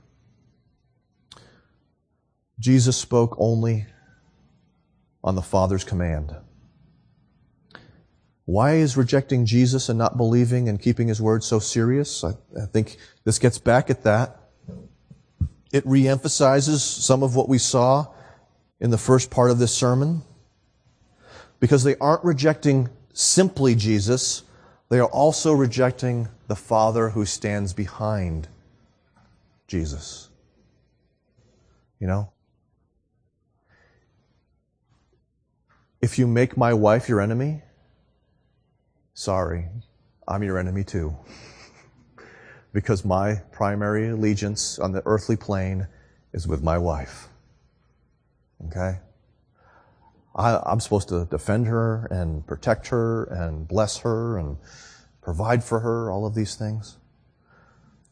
Jesus 2.58 2.96
spoke 2.96 3.36
only 3.38 3.86
on 5.22 5.34
the 5.34 5.42
Father's 5.42 5.84
command. 5.84 6.34
Why 8.46 8.74
is 8.74 8.96
rejecting 8.96 9.44
Jesus 9.44 9.88
and 9.88 9.98
not 9.98 10.16
believing 10.16 10.68
and 10.68 10.80
keeping 10.80 11.08
his 11.08 11.20
word 11.20 11.42
so 11.44 11.58
serious? 11.58 12.24
I, 12.24 12.30
I 12.60 12.66
think 12.66 12.96
this 13.24 13.38
gets 13.38 13.58
back 13.58 13.90
at 13.90 14.04
that. 14.04 14.40
It 15.72 15.84
reemphasizes 15.84 16.78
some 16.78 17.22
of 17.24 17.34
what 17.34 17.48
we 17.48 17.58
saw 17.58 18.06
in 18.80 18.90
the 18.90 18.98
first 18.98 19.30
part 19.30 19.50
of 19.50 19.58
this 19.58 19.74
sermon 19.74 20.22
because 21.58 21.82
they 21.82 21.96
aren't 21.96 22.24
rejecting 22.24 22.88
simply 23.12 23.74
Jesus, 23.74 24.44
they 24.88 25.00
are 25.00 25.08
also 25.08 25.52
rejecting 25.52 26.28
the 26.46 26.54
Father 26.54 27.10
who 27.10 27.24
stands 27.24 27.72
behind 27.72 28.46
Jesus. 29.66 30.28
You 31.98 32.06
know? 32.06 32.30
If 36.00 36.18
you 36.18 36.26
make 36.26 36.56
my 36.56 36.72
wife 36.72 37.08
your 37.08 37.20
enemy, 37.20 37.62
sorry, 39.16 39.66
I'm 40.28 40.42
your 40.42 40.58
enemy 40.58 40.84
too. 40.84 41.16
because 42.72 43.04
my 43.04 43.36
primary 43.50 44.10
allegiance 44.10 44.78
on 44.78 44.92
the 44.92 45.02
earthly 45.06 45.36
plane 45.36 45.88
is 46.32 46.46
with 46.46 46.62
my 46.62 46.78
wife. 46.78 47.28
Okay? 48.66 48.98
I, 50.36 50.70
am 50.70 50.80
supposed 50.80 51.08
to 51.08 51.24
defend 51.24 51.66
her 51.66 52.06
and 52.10 52.46
protect 52.46 52.88
her 52.88 53.24
and 53.24 53.66
bless 53.66 53.98
her 53.98 54.38
and 54.38 54.58
provide 55.22 55.64
for 55.64 55.80
her, 55.80 56.10
all 56.10 56.26
of 56.26 56.34
these 56.34 56.54
things. 56.54 56.98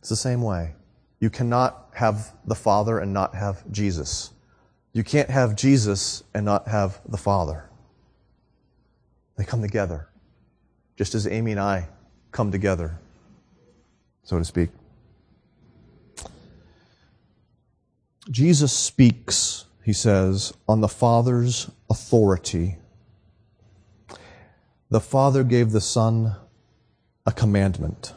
It's 0.00 0.08
the 0.08 0.16
same 0.16 0.40
way. 0.40 0.74
You 1.20 1.28
cannot 1.28 1.90
have 1.94 2.32
the 2.46 2.54
Father 2.54 2.98
and 2.98 3.12
not 3.12 3.34
have 3.34 3.70
Jesus. 3.70 4.30
You 4.94 5.04
can't 5.04 5.28
have 5.28 5.54
Jesus 5.54 6.22
and 6.32 6.46
not 6.46 6.68
have 6.68 7.00
the 7.06 7.18
Father. 7.18 7.68
They 9.36 9.44
come 9.44 9.60
together, 9.60 10.08
just 10.96 11.14
as 11.14 11.26
Amy 11.26 11.52
and 11.52 11.60
I 11.60 11.88
come 12.32 12.50
together, 12.50 12.98
so 14.22 14.38
to 14.38 14.44
speak. 14.44 14.70
Jesus 18.30 18.72
speaks 18.72 19.64
he 19.84 19.92
says, 19.92 20.54
on 20.66 20.80
the 20.80 20.88
Father's 20.88 21.70
authority. 21.90 22.76
The 24.90 25.00
Father 25.00 25.44
gave 25.44 25.72
the 25.72 25.80
Son 25.80 26.34
a 27.26 27.32
commandment. 27.32 28.14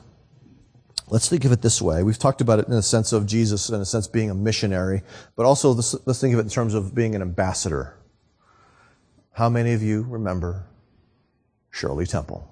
Let's 1.10 1.28
think 1.28 1.44
of 1.44 1.52
it 1.52 1.62
this 1.62 1.82
way. 1.82 2.04
We've 2.04 2.18
talked 2.18 2.40
about 2.40 2.60
it 2.60 2.68
in 2.68 2.74
the 2.74 2.82
sense 2.82 3.12
of 3.12 3.26
Jesus, 3.26 3.68
in 3.70 3.82
a 3.82 3.86
sense, 3.86 4.08
being 4.08 4.30
a 4.30 4.34
missionary, 4.34 5.04
but 5.36 5.46
also 5.46 5.72
let's 5.72 6.22
think 6.22 6.34
of 6.34 6.40
it 6.40 6.44
in 6.44 6.50
terms 6.50 6.74
of 6.74 6.96
being 6.96 7.16
an 7.16 7.22
ambassador. 7.22 7.98
How 9.34 9.50
many 9.50 9.74
of 9.74 9.84
you 9.84 10.04
remember 10.04 10.68
Shirley 11.70 12.06
Temple? 12.06 12.50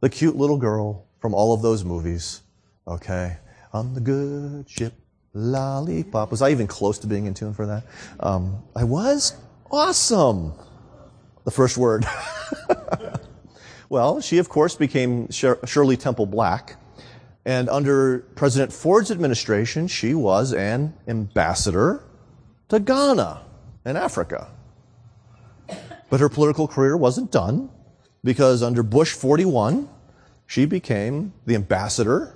The 0.00 0.08
cute 0.10 0.36
little 0.36 0.58
girl 0.58 1.06
from 1.20 1.34
all 1.34 1.54
of 1.54 1.62
those 1.62 1.84
movies, 1.84 2.42
okay? 2.86 3.38
On 3.72 3.94
the 3.94 4.00
good 4.00 4.68
ship 4.68 4.92
Lollipop. 5.36 6.30
Was 6.30 6.40
I 6.40 6.50
even 6.50 6.66
close 6.66 6.98
to 7.00 7.06
being 7.06 7.26
in 7.26 7.34
tune 7.34 7.52
for 7.52 7.66
that? 7.66 7.84
Um, 8.20 8.62
I 8.74 8.84
was? 8.84 9.36
Awesome. 9.70 10.54
The 11.44 11.50
first 11.50 11.76
word. 11.76 12.06
well, 13.88 14.20
she, 14.20 14.38
of 14.38 14.48
course, 14.48 14.74
became 14.74 15.30
Shirley 15.30 15.96
Temple 15.96 16.26
Black. 16.26 16.76
And 17.44 17.68
under 17.68 18.20
President 18.34 18.72
Ford's 18.72 19.10
administration, 19.10 19.88
she 19.88 20.14
was 20.14 20.52
an 20.52 20.94
ambassador 21.06 22.02
to 22.70 22.80
Ghana 22.80 23.42
in 23.84 23.96
Africa. 23.96 24.48
But 26.08 26.20
her 26.20 26.28
political 26.28 26.66
career 26.66 26.96
wasn't 26.96 27.30
done 27.30 27.70
because 28.26 28.60
under 28.60 28.82
Bush 28.82 29.12
41, 29.12 29.88
she 30.48 30.66
became 30.66 31.32
the 31.46 31.54
ambassador 31.54 32.34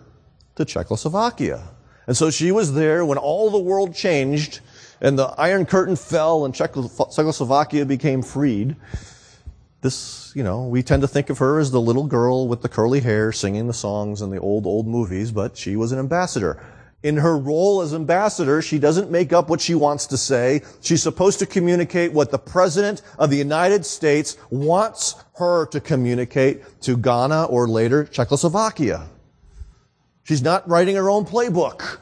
to 0.55 0.64
Czechoslovakia. 0.64 1.64
And 2.07 2.16
so 2.16 2.31
she 2.31 2.53
was 2.53 2.74
there 2.74 3.05
when 3.05 3.18
all 3.18 3.50
the 3.50 3.59
world 3.59 3.92
changed 3.92 4.61
and 5.00 5.18
the 5.18 5.26
Iron 5.37 5.66
Curtain 5.66 5.96
fell 5.96 6.44
and 6.44 6.55
Czechoslovakia 6.55 7.85
became 7.85 8.22
freed. 8.22 8.76
This, 9.81 10.33
you 10.37 10.44
know, 10.44 10.64
we 10.68 10.85
tend 10.85 11.03
to 11.03 11.09
think 11.09 11.29
of 11.29 11.38
her 11.38 11.59
as 11.59 11.72
the 11.72 11.81
little 11.81 12.07
girl 12.07 12.46
with 12.46 12.62
the 12.62 12.68
curly 12.68 13.00
hair 13.00 13.33
singing 13.33 13.66
the 13.66 13.74
songs 13.74 14.22
in 14.22 14.31
the 14.31 14.38
old, 14.38 14.66
old 14.66 14.87
movies, 14.87 15.33
but 15.33 15.57
she 15.57 15.74
was 15.74 15.90
an 15.90 15.98
ambassador. 15.98 16.62
In 17.02 17.16
her 17.16 17.36
role 17.36 17.80
as 17.80 17.94
ambassador, 17.94 18.60
she 18.60 18.78
doesn't 18.78 19.10
make 19.10 19.32
up 19.32 19.48
what 19.48 19.60
she 19.60 19.74
wants 19.74 20.06
to 20.08 20.18
say. 20.18 20.62
She's 20.82 21.02
supposed 21.02 21.38
to 21.38 21.46
communicate 21.46 22.12
what 22.12 22.30
the 22.30 22.38
President 22.38 23.00
of 23.18 23.30
the 23.30 23.38
United 23.38 23.86
States 23.86 24.36
wants 24.50 25.14
her 25.36 25.64
to 25.66 25.80
communicate 25.80 26.80
to 26.82 26.98
Ghana 26.98 27.44
or 27.44 27.66
later 27.66 28.04
Czechoslovakia. 28.04 29.06
She's 30.24 30.42
not 30.42 30.68
writing 30.68 30.96
her 30.96 31.08
own 31.08 31.24
playbook. 31.24 31.98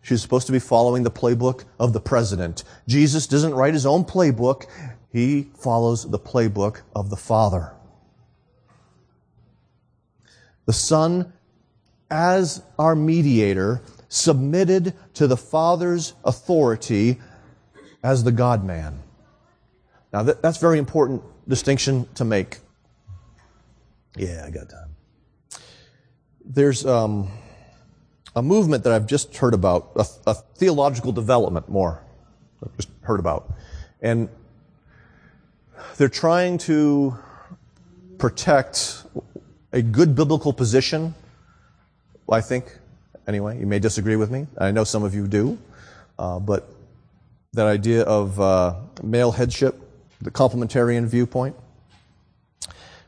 She's 0.00 0.22
supposed 0.22 0.46
to 0.46 0.52
be 0.52 0.60
following 0.60 1.02
the 1.02 1.10
playbook 1.10 1.64
of 1.78 1.92
the 1.92 2.00
president. 2.00 2.62
Jesus 2.86 3.26
doesn't 3.26 3.54
write 3.54 3.74
his 3.74 3.84
own 3.84 4.04
playbook. 4.04 4.66
He 5.12 5.50
follows 5.58 6.08
the 6.08 6.18
playbook 6.18 6.82
of 6.94 7.10
the 7.10 7.16
Father. 7.16 7.72
The 10.66 10.72
Son, 10.72 11.32
as 12.10 12.62
our 12.78 12.94
mediator, 12.94 13.82
submitted 14.10 14.92
to 15.14 15.26
the 15.26 15.36
Father's 15.36 16.12
authority 16.24 17.18
as 18.02 18.24
the 18.24 18.32
God 18.32 18.64
man. 18.64 19.02
Now, 20.12 20.24
that's 20.24 20.58
a 20.58 20.60
very 20.60 20.78
important 20.78 21.22
distinction 21.48 22.06
to 22.16 22.24
make. 22.24 22.58
Yeah, 24.16 24.44
I 24.46 24.50
got 24.50 24.68
time. 24.68 25.60
There's, 26.44 26.84
um, 26.84 27.30
a 28.36 28.42
movement 28.42 28.84
that 28.84 28.92
I've 28.92 29.06
just 29.06 29.36
heard 29.36 29.54
about, 29.54 29.92
a, 29.96 30.04
a 30.26 30.34
theological 30.34 31.12
development 31.12 31.68
more, 31.68 32.02
I've 32.64 32.76
just 32.76 32.88
heard 33.02 33.20
about. 33.20 33.52
And 34.00 34.28
they're 35.96 36.08
trying 36.08 36.58
to 36.58 37.16
protect 38.18 39.04
a 39.72 39.82
good 39.82 40.14
biblical 40.14 40.52
position, 40.52 41.14
I 42.30 42.40
think, 42.40 42.79
anyway. 43.30 43.58
You 43.58 43.66
may 43.66 43.78
disagree 43.78 44.16
with 44.16 44.30
me. 44.30 44.46
I 44.58 44.72
know 44.72 44.84
some 44.84 45.04
of 45.04 45.14
you 45.14 45.26
do. 45.26 45.56
Uh, 46.18 46.38
but 46.38 46.68
that 47.54 47.66
idea 47.66 48.02
of 48.02 48.38
uh, 48.38 48.74
male 49.02 49.32
headship, 49.32 49.80
the 50.20 50.30
complementarian 50.30 51.06
viewpoint. 51.06 51.56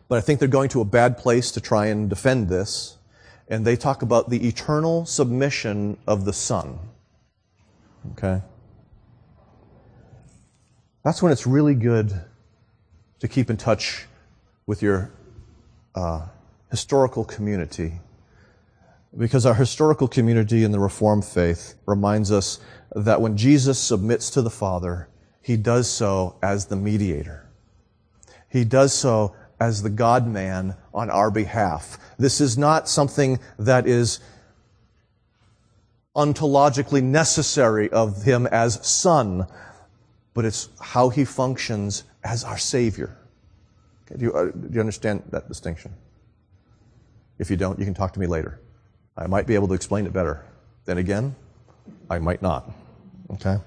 But 0.08 0.18
I 0.18 0.20
think 0.20 0.38
they're 0.38 0.48
going 0.48 0.70
to 0.70 0.80
a 0.80 0.85
bad 0.85 1.18
place 1.18 1.50
to 1.52 1.61
try 1.61 1.87
and 1.87 2.08
defend 2.08 2.48
this 2.48 2.98
and 3.52 3.66
they 3.66 3.76
talk 3.76 4.00
about 4.00 4.30
the 4.30 4.48
eternal 4.48 5.04
submission 5.04 5.98
of 6.06 6.24
the 6.24 6.32
Son. 6.32 6.78
Okay? 8.12 8.40
That's 11.04 11.22
when 11.22 11.32
it's 11.32 11.46
really 11.46 11.74
good 11.74 12.18
to 13.20 13.28
keep 13.28 13.50
in 13.50 13.58
touch 13.58 14.06
with 14.66 14.80
your 14.80 15.11
uh, 15.94 16.28
historical 16.70 17.24
community. 17.24 18.00
Because 19.16 19.44
our 19.44 19.55
historical 19.55 20.09
community 20.09 20.64
in 20.64 20.72
the 20.72 20.81
Reformed 20.81 21.25
faith 21.25 21.75
reminds 21.87 22.33
us 22.33 22.61
that 22.94 23.20
when 23.20 23.37
Jesus 23.37 23.79
submits 23.79 24.31
to 24.31 24.42
the 24.42 24.51
Father, 24.51 25.09
he 25.42 25.57
does 25.57 25.90
so 25.90 26.37
as 26.42 26.66
the 26.66 26.77
mediator. 26.77 27.48
He 28.48 28.64
does 28.64 28.94
so 28.94 29.35
as 29.61 29.83
the 29.83 29.90
God 29.90 30.27
man 30.27 30.77
on 30.94 31.11
our 31.11 31.31
behalf. 31.31 31.98
This 32.18 32.40
is 32.40 32.57
not 32.57 32.88
something 32.88 33.38
that 33.59 33.87
is 33.87 34.20
ontologically 36.14 37.03
necessary 37.03 37.90
of 37.90 38.22
him 38.22 38.46
as 38.46 38.87
son, 38.87 39.46
but 40.35 40.44
it's 40.44 40.68
how 40.81 41.09
he 41.09 41.25
functions 41.25 42.05
as 42.25 42.44
our 42.44 42.59
Savior. 42.59 43.16
Okay, 44.05 44.18
do, 44.18 44.25
you, 44.27 44.33
uh, 44.33 44.44
do 44.46 44.68
you 44.72 44.81
understand 44.81 45.22
that 45.31 45.48
distinction? 45.48 45.92
If 47.38 47.51
you 47.51 47.57
don't, 47.57 47.79
you 47.79 47.85
can 47.85 47.94
talk 47.94 48.12
to 48.12 48.20
me 48.20 48.27
later. 48.27 48.61
I 49.16 49.27
might 49.27 49.46
be 49.46 49.55
able 49.55 49.68
to 49.68 49.75
explain 49.75 50.07
it 50.07 50.12
better. 50.12 50.44
Then 50.85 50.98
again, 50.98 51.35
I 52.11 52.18
might 52.18 52.42
not. 52.42 52.70
Okay? 53.31 53.59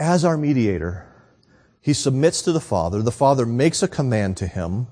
As 0.00 0.24
our 0.24 0.36
mediator, 0.36 1.06
he 1.80 1.92
submits 1.92 2.42
to 2.42 2.52
the 2.52 2.60
Father. 2.60 3.02
The 3.02 3.12
Father 3.12 3.46
makes 3.46 3.82
a 3.82 3.88
command 3.88 4.36
to 4.38 4.46
him. 4.46 4.86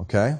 Okay? 0.00 0.36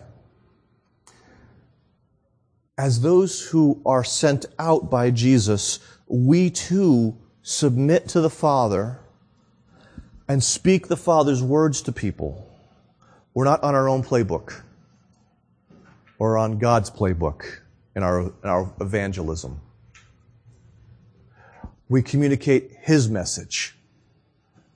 As 2.77 3.01
those 3.01 3.48
who 3.48 3.83
are 3.85 4.05
sent 4.05 4.46
out 4.59 4.88
by 4.88 5.11
Jesus, 5.11 5.81
we 6.07 6.51
too 6.51 7.16
submit 7.42 8.09
to 8.09 8.20
the 8.20 8.31
Father 8.31 9.01
and 10.29 10.44
speak 10.44 10.87
the 10.87 10.96
Father's 10.96 11.42
words 11.42 11.83
to 11.83 11.92
people. 11.92 12.46
We're 13.35 13.44
not 13.44 13.62
on 13.62 13.74
our 13.74 13.88
own 13.88 14.03
playbook 14.05 14.62
or 16.18 16.37
on 16.37 16.59
God's 16.59 16.90
playbook 16.90 17.61
in 17.94 18.02
our, 18.02 18.20
in 18.20 18.33
our 18.44 18.72
evangelism. 18.81 19.61
We 21.88 22.02
communicate 22.02 22.72
His 22.83 23.09
message, 23.09 23.76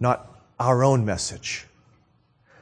not 0.01 0.29
our 0.59 0.83
own 0.83 1.05
message. 1.05 1.67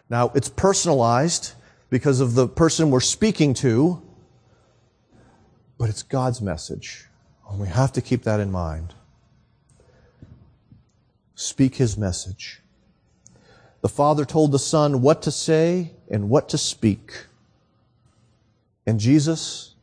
Now, 0.09 0.33
it's 0.35 0.49
personalized 0.49 1.53
because 1.89 2.21
of 2.21 2.35
the 2.35 2.49
person 2.49 2.91
we're 2.91 3.01
speaking 3.01 3.55
to, 3.55 4.03
but 5.79 5.89
it's 5.89 6.03
God's 6.03 6.41
message. 6.41 7.07
And 7.49 7.61
we 7.61 7.69
have 7.69 7.93
to 7.93 8.01
keep 8.01 8.23
that 8.25 8.41
in 8.41 8.51
mind. 8.51 8.95
Speak 11.35 11.77
His 11.77 11.97
message. 11.97 12.61
The 13.83 13.89
Father 13.89 14.25
told 14.25 14.53
the 14.53 14.59
Son 14.59 15.01
what 15.01 15.23
to 15.23 15.31
say 15.31 15.93
and 16.11 16.29
what 16.29 16.49
to 16.51 16.59
speak. 16.59 17.27
And 18.87 18.99
Jesus, 18.99 19.75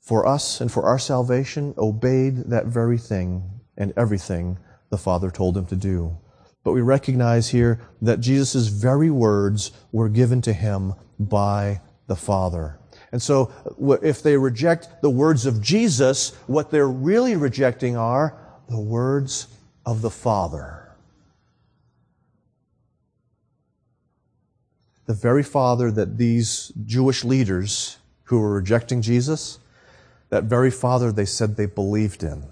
for 0.00 0.26
us 0.26 0.60
and 0.60 0.70
for 0.70 0.84
our 0.84 0.98
salvation, 0.98 1.74
obeyed 1.76 2.50
that 2.50 2.66
very 2.66 2.98
thing 2.98 3.42
and 3.76 3.92
everything 3.96 4.58
the 4.90 4.98
Father 4.98 5.30
told 5.30 5.56
him 5.56 5.66
to 5.66 5.76
do. 5.76 6.16
But 6.64 6.72
we 6.72 6.80
recognize 6.80 7.48
here 7.48 7.80
that 8.02 8.20
Jesus' 8.20 8.68
very 8.68 9.10
words 9.10 9.72
were 9.92 10.08
given 10.08 10.42
to 10.42 10.52
him 10.52 10.94
by 11.18 11.80
the 12.06 12.16
Father. 12.16 12.78
And 13.12 13.22
so, 13.22 13.52
if 14.02 14.22
they 14.22 14.36
reject 14.36 15.00
the 15.00 15.10
words 15.10 15.46
of 15.46 15.62
Jesus, 15.62 16.34
what 16.46 16.70
they're 16.70 16.88
really 16.88 17.36
rejecting 17.36 17.96
are 17.96 18.38
the 18.68 18.80
words 18.80 19.48
of 19.86 20.02
the 20.02 20.10
Father. 20.10 20.87
The 25.08 25.14
very 25.14 25.42
Father 25.42 25.90
that 25.90 26.18
these 26.18 26.70
Jewish 26.84 27.24
leaders 27.24 27.96
who 28.24 28.40
were 28.40 28.52
rejecting 28.52 29.00
Jesus, 29.00 29.58
that 30.28 30.44
very 30.44 30.70
Father 30.70 31.10
they 31.10 31.24
said 31.24 31.56
they 31.56 31.64
believed 31.64 32.22
in. 32.22 32.44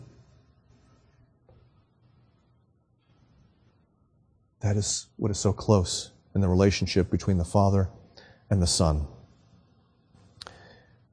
That 4.61 4.79
is 4.79 5.07
what 5.17 5.31
is 5.31 5.39
so 5.39 5.53
close 5.53 6.13
in 6.35 6.41
the 6.41 6.49
relationship 6.49 7.11
between 7.11 7.37
the 7.37 7.45
Father 7.45 7.91
and 8.49 8.63
the 8.63 8.67
Son. 8.67 9.07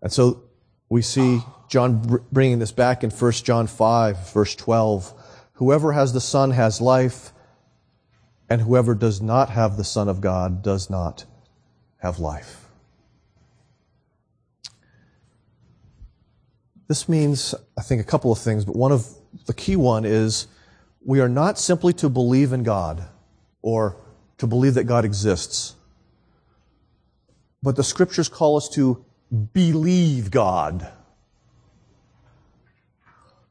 And 0.01 0.13
so 0.13 0.43
we 0.87 1.01
see 1.01 1.41
John 1.67 2.23
bringing 2.31 2.59
this 2.59 2.71
back 2.71 3.03
in 3.03 3.09
1 3.09 3.31
John 3.33 3.67
5, 3.67 4.31
verse 4.31 4.55
12. 4.55 5.13
Whoever 5.55 5.91
has 5.91 6.13
the 6.13 6.21
Son 6.21 6.51
has 6.51 6.79
life, 6.79 7.33
and 8.49 8.61
whoever 8.61 8.95
does 8.95 9.21
not 9.21 9.49
have 9.49 9.75
the 9.75 9.83
Son 9.83 10.07
of 10.07 10.21
God 10.21 10.63
does 10.63 10.89
not 10.89 11.25
have 12.03 12.19
life. 12.19 12.67
This 16.89 17.07
means, 17.07 17.55
I 17.77 17.81
think, 17.81 18.01
a 18.01 18.03
couple 18.03 18.29
of 18.29 18.37
things, 18.37 18.65
but 18.65 18.75
one 18.75 18.91
of 18.91 19.07
the 19.45 19.53
key 19.53 19.77
one 19.77 20.03
is 20.03 20.47
we 21.05 21.21
are 21.21 21.29
not 21.29 21.57
simply 21.57 21.93
to 21.93 22.09
believe 22.09 22.51
in 22.51 22.63
God 22.63 23.07
or 23.61 23.95
to 24.37 24.45
believe 24.45 24.73
that 24.73 24.83
God 24.83 25.05
exists. 25.05 25.75
But 27.63 27.77
the 27.77 27.85
scriptures 27.85 28.27
call 28.27 28.57
us 28.57 28.67
to 28.69 29.05
believe 29.53 30.29
God. 30.29 30.91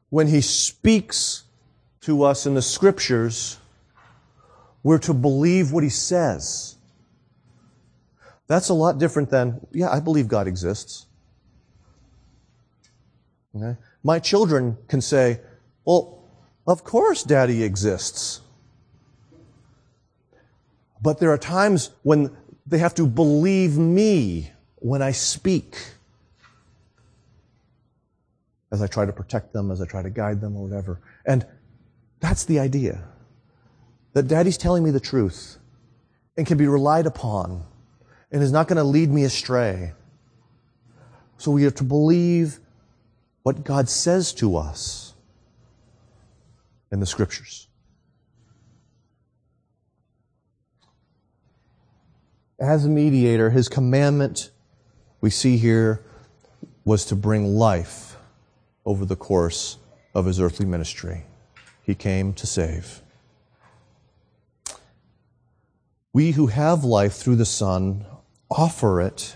When 0.09 0.27
He 0.27 0.41
speaks 0.41 1.45
to 2.01 2.21
us 2.21 2.45
in 2.45 2.53
the 2.53 2.61
scriptures, 2.61 3.57
we're 4.83 4.99
to 4.99 5.13
believe 5.15 5.71
what 5.71 5.83
He 5.83 5.89
says. 5.89 6.72
That's 8.47 8.69
a 8.69 8.73
lot 8.73 8.97
different 8.97 9.29
than, 9.29 9.65
yeah, 9.71 9.89
I 9.89 9.99
believe 9.99 10.27
God 10.27 10.47
exists. 10.47 11.05
Okay? 13.55 13.77
My 14.03 14.19
children 14.19 14.77
can 14.87 15.01
say, 15.01 15.39
well, 15.85 16.23
of 16.67 16.83
course 16.83 17.23
daddy 17.23 17.63
exists. 17.63 18.41
But 21.01 21.19
there 21.19 21.31
are 21.31 21.37
times 21.37 21.91
when 22.03 22.35
they 22.65 22.77
have 22.77 22.95
to 22.95 23.05
believe 23.05 23.77
me 23.77 24.51
when 24.75 25.01
I 25.01 25.11
speak. 25.11 25.77
As 28.71 28.81
I 28.81 28.87
try 28.87 29.05
to 29.05 29.13
protect 29.13 29.53
them, 29.53 29.69
as 29.69 29.81
I 29.81 29.85
try 29.85 30.01
to 30.01 30.09
guide 30.09 30.41
them, 30.41 30.55
or 30.55 30.63
whatever. 30.63 30.99
And 31.25 31.45
that's 32.19 32.45
the 32.45 32.59
idea. 32.59 33.03
That 34.13 34.27
daddy's 34.27 34.57
telling 34.57 34.83
me 34.83 34.91
the 34.91 34.99
truth 34.99 35.57
and 36.37 36.47
can 36.47 36.57
be 36.57 36.67
relied 36.67 37.05
upon 37.05 37.65
and 38.33 38.43
is 38.43 38.51
not 38.51 38.67
going 38.67 38.77
to 38.77 38.83
lead 38.83 39.09
me 39.09 39.23
astray. 39.23 39.93
So 41.37 41.51
we 41.51 41.65
are 41.65 41.71
to 41.71 41.83
believe 41.83 42.59
what 43.43 43.63
God 43.63 43.87
says 43.87 44.33
to 44.33 44.57
us 44.57 45.13
in 46.91 46.99
the 46.99 47.05
scriptures. 47.05 47.67
as 52.63 52.85
a 52.85 52.89
mediator, 52.89 53.49
his 53.49 53.67
commandment 53.67 54.49
we 55.19 55.29
see 55.29 55.57
here 55.57 56.01
was 56.85 57.05
to 57.05 57.15
bring 57.15 57.55
life 57.55 58.15
over 58.85 59.05
the 59.05 59.15
course 59.15 59.77
of 60.13 60.25
his 60.25 60.39
earthly 60.39 60.65
ministry. 60.65 61.25
He 61.83 61.93
came 61.93 62.33
to 62.33 62.47
save. 62.47 63.01
We 66.13 66.31
who 66.31 66.47
have 66.47 66.83
life 66.83 67.13
through 67.13 67.37
the 67.37 67.45
Son 67.45 68.05
offer 68.49 69.01
it 69.01 69.35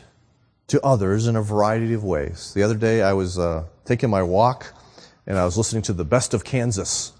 to 0.67 0.83
others 0.85 1.27
in 1.27 1.35
a 1.35 1.41
variety 1.41 1.93
of 1.93 2.03
ways. 2.03 2.53
The 2.53 2.63
other 2.63 2.75
day 2.75 3.01
I 3.01 3.13
was 3.13 3.39
uh, 3.39 3.65
taking 3.85 4.09
my 4.09 4.21
walk 4.21 4.73
and 5.25 5.37
I 5.37 5.45
was 5.45 5.57
listening 5.57 5.81
to 5.83 5.93
the 5.93 6.05
Best 6.05 6.33
of 6.33 6.43
Kansas. 6.43 7.13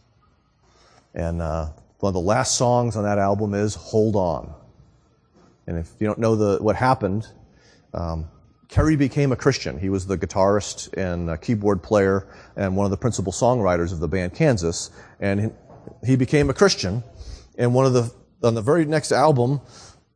And 1.14 1.42
uh, 1.42 1.70
one 2.00 2.10
of 2.10 2.14
the 2.14 2.20
last 2.20 2.58
songs 2.58 2.96
on 2.96 3.04
that 3.04 3.18
album 3.18 3.54
is 3.54 3.76
Hold 3.76 4.16
On. 4.16 4.54
And 5.66 5.78
if 5.78 5.90
you 6.00 6.08
don't 6.08 6.20
know 6.20 6.36
the, 6.36 6.64
what 6.64 6.76
happened, 6.76 7.28
um, 7.94 8.30
Kerry 8.70 8.96
became 8.96 9.32
a 9.32 9.36
Christian. 9.36 9.80
He 9.80 9.90
was 9.90 10.06
the 10.06 10.18
guitarist 10.18 10.94
and 10.98 11.42
keyboard 11.42 11.82
player 11.82 12.28
and 12.56 12.76
one 12.76 12.86
of 12.86 12.92
the 12.92 12.98
principal 12.98 13.32
songwriters 13.32 13.92
of 13.92 14.00
the 14.00 14.08
band 14.08 14.36
Kansas. 14.36 14.92
And 15.20 15.54
he 16.06 16.16
became 16.16 16.50
a 16.50 16.54
Christian. 16.54 17.04
And 17.58 17.74
one 17.74 17.86
of 17.86 17.94
the, 17.94 18.14
on 18.44 18.56
the 18.56 18.62
very 18.62 18.86
next 18.86 19.12
album, 19.12 19.62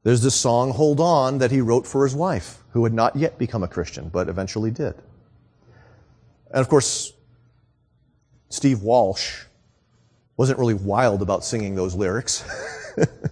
there's 0.04 0.22
this 0.22 0.36
song, 0.36 0.72
Hold 0.72 1.00
On, 1.00 1.38
that 1.38 1.52
he 1.52 1.62
wrote 1.62 1.86
for 1.86 2.04
his 2.04 2.16
wife, 2.16 2.64
who 2.72 2.84
had 2.84 2.94
not 2.94 3.16
yet 3.16 3.38
become 3.38 3.64
a 3.64 3.68
Christian, 3.68 4.10
but 4.10 4.30
eventually 4.30 4.72
did. 4.72 4.96
And 6.52 6.60
of 6.60 6.70
course, 6.70 7.14
Steve 8.50 8.82
Walsh 8.82 9.44
wasn't 10.38 10.60
really 10.60 10.74
wild 10.74 11.22
about 11.22 11.46
singing 11.46 11.76
those 11.76 11.96
lyrics. 11.96 12.44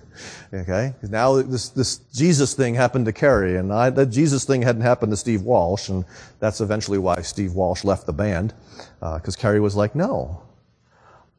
Okay? 0.53 0.95
Now 1.03 1.41
this, 1.41 1.69
this 1.69 1.97
Jesus 2.13 2.53
thing 2.53 2.73
happened 2.73 3.05
to 3.05 3.13
Kerry, 3.13 3.57
and 3.57 3.71
I, 3.71 3.89
that 3.91 4.07
Jesus 4.07 4.45
thing 4.45 4.61
hadn't 4.63 4.81
happened 4.81 5.11
to 5.11 5.17
Steve 5.17 5.43
Walsh, 5.43 5.89
and 5.89 6.05
that's 6.39 6.59
eventually 6.59 6.97
why 6.97 7.21
Steve 7.21 7.53
Walsh 7.53 7.83
left 7.83 8.05
the 8.07 8.13
band, 8.13 8.53
because 8.99 9.35
uh, 9.35 9.39
Kerry 9.39 9.59
was 9.59 9.75
like, 9.75 9.93
no, 9.93 10.41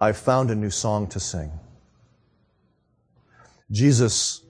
I 0.01 0.13
found 0.13 0.51
a 0.51 0.55
new 0.55 0.71
song 0.71 1.09
to 1.09 1.21
sing. 1.21 1.51
Jesus 3.73 4.43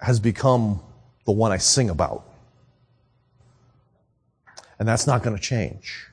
has 0.00 0.20
become 0.20 0.80
the 1.26 1.32
one 1.32 1.52
I 1.52 1.58
sing 1.58 1.90
about. 1.90 2.24
And 4.78 4.88
that's 4.88 5.06
not 5.06 5.22
going 5.22 5.36
to 5.36 5.42
change. 5.42 6.06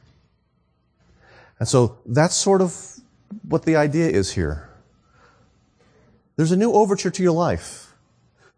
And 1.59 1.67
so 1.67 1.99
that's 2.05 2.35
sort 2.35 2.61
of 2.61 2.75
what 3.47 3.63
the 3.63 3.75
idea 3.75 4.09
is 4.09 4.33
here. 4.33 4.69
There's 6.35 6.51
a 6.51 6.57
new 6.57 6.73
overture 6.73 7.11
to 7.11 7.23
your 7.23 7.31
life. 7.31 7.93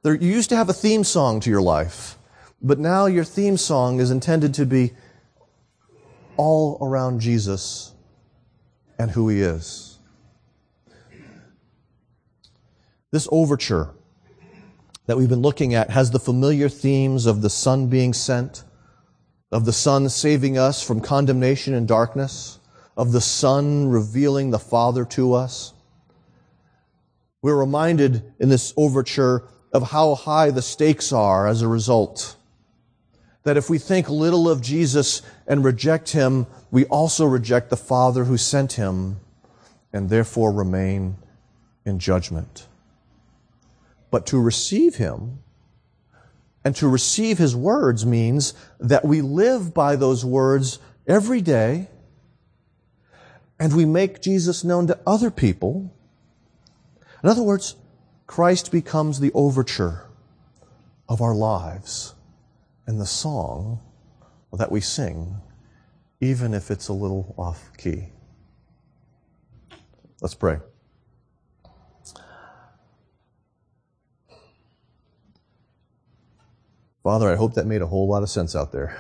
There, 0.02 0.16
you 0.16 0.32
used 0.32 0.50
to 0.50 0.56
have 0.56 0.70
a 0.70 0.74
theme 0.74 1.04
song 1.04 1.40
to 1.42 1.50
your 1.50 1.62
life, 1.62 2.18
but 2.62 2.80
now 2.80 3.06
your 3.06 3.24
theme 3.24 3.58
song 3.58 4.00
is 4.00 4.10
intended 4.10 4.54
to 4.56 4.66
be 4.66 4.94
all 6.38 6.78
around 6.82 7.20
Jesus 7.20 7.94
and 8.98 9.12
who 9.12 9.30
he 9.30 9.42
is. 9.42 10.00
This 13.12 13.28
overture 13.32 13.94
that 15.08 15.18
we've 15.18 15.30
been 15.30 15.42
looking 15.42 15.74
at 15.74 15.90
has 15.90 16.12
the 16.12 16.20
familiar 16.20 16.70
themes 16.70 17.26
of 17.26 17.42
the 17.42 17.50
Son 17.50 17.88
being 17.88 18.14
sent, 18.14 18.64
of 19.52 19.66
the 19.66 19.74
Son 19.74 20.08
saving 20.10 20.58
us 20.58 20.84
from 20.84 21.02
condemnation 21.02 21.74
and 21.74 21.88
darkness, 21.88 22.60
of 22.96 23.12
the 23.14 23.22
Son 23.22 23.88
revealing 23.88 24.52
the 24.52 24.60
Father 24.60 25.06
to 25.06 25.34
us, 25.34 25.74
we're 27.42 27.56
reminded 27.56 28.24
in 28.40 28.50
this 28.50 28.74
overture 28.76 29.44
of 29.72 29.92
how 29.92 30.16
high 30.16 30.52
the 30.52 30.62
stakes 30.62 31.14
are 31.14 31.48
as 31.48 31.62
a 31.62 31.68
result. 31.68 32.36
That 33.44 33.58
if 33.58 33.70
we 33.70 33.78
think 33.78 34.10
little 34.10 34.50
of 34.50 34.62
Jesus 34.62 35.22
and 35.48 35.64
reject 35.64 36.12
him, 36.12 36.48
we 36.72 36.86
also 36.86 37.26
reject 37.26 37.70
the 37.70 37.78
Father 37.78 38.26
who 38.26 38.38
sent 38.38 38.74
him 38.74 39.22
and 39.94 40.10
therefore 40.10 40.52
remain 40.52 41.16
in 41.86 42.00
judgment. 42.00 42.68
But 44.10 44.26
to 44.28 44.40
receive 44.40 44.96
him 44.96 45.40
And 46.68 46.76
to 46.76 46.88
receive 46.90 47.38
his 47.38 47.56
words 47.56 48.06
means 48.06 48.54
that 48.78 49.06
we 49.06 49.22
live 49.22 49.74
by 49.74 49.96
those 49.96 50.26
words 50.26 50.80
every 51.08 51.40
day 51.40 51.88
and 53.58 53.74
we 53.74 53.86
make 53.86 54.22
Jesus 54.22 54.66
known 54.66 54.88
to 54.88 55.00
other 55.08 55.32
people. 55.32 55.96
In 57.24 57.30
other 57.30 57.42
words, 57.42 57.78
Christ 58.26 58.70
becomes 58.70 59.22
the 59.22 59.32
overture 59.34 60.08
of 61.08 61.22
our 61.22 61.34
lives 61.34 62.14
and 62.86 63.00
the 63.00 63.06
song 63.06 63.80
that 64.52 64.70
we 64.70 64.82
sing, 64.82 65.38
even 66.20 66.54
if 66.54 66.70
it's 66.70 66.90
a 66.90 66.94
little 66.94 67.34
off 67.38 67.72
key. 67.78 68.10
Let's 70.22 70.36
pray. 70.36 70.60
Father, 77.08 77.32
I 77.32 77.38
hope 77.38 77.54
that 77.54 77.66
made 77.66 77.82
a 77.82 77.88
whole 77.88 78.06
lot 78.06 78.22
of 78.22 78.30
sense 78.30 78.54
out 78.54 78.74
there. 78.74 79.00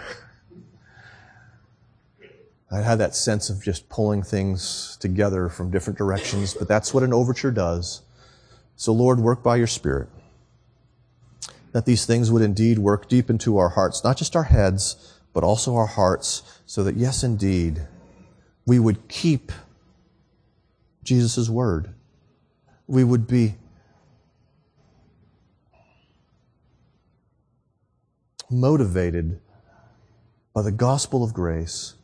I 2.71 2.79
had 2.79 2.99
that 2.99 3.17
sense 3.17 3.49
of 3.49 3.61
just 3.61 3.89
pulling 3.89 4.23
things 4.23 4.97
together 5.01 5.49
from 5.49 5.71
different 5.71 5.99
directions, 5.99 6.53
but 6.53 6.69
that's 6.69 6.93
what 6.93 7.03
an 7.03 7.13
overture 7.13 7.51
does. 7.51 8.03
So, 8.77 8.93
Lord, 8.93 9.19
work 9.19 9.43
by 9.43 9.57
your 9.57 9.67
Spirit. 9.67 10.07
That 11.73 11.85
these 11.85 12.05
things 12.05 12.31
would 12.31 12.41
indeed 12.41 12.79
work 12.79 13.09
deep 13.09 13.29
into 13.29 13.57
our 13.57 13.67
hearts, 13.67 14.05
not 14.05 14.15
just 14.15 14.37
our 14.37 14.43
heads, 14.43 15.19
but 15.33 15.43
also 15.43 15.75
our 15.75 15.87
hearts, 15.87 16.61
so 16.65 16.85
that, 16.85 16.95
yes, 16.95 17.25
indeed, 17.25 17.87
we 18.65 18.79
would 18.79 19.09
keep 19.09 19.51
Jesus' 21.03 21.49
word. 21.49 21.93
We 22.87 23.03
would 23.03 23.27
be 23.27 23.55
motivated 28.49 29.39
by 30.53 30.61
the 30.61 30.71
gospel 30.71 31.23
of 31.23 31.33
grace 31.33 31.95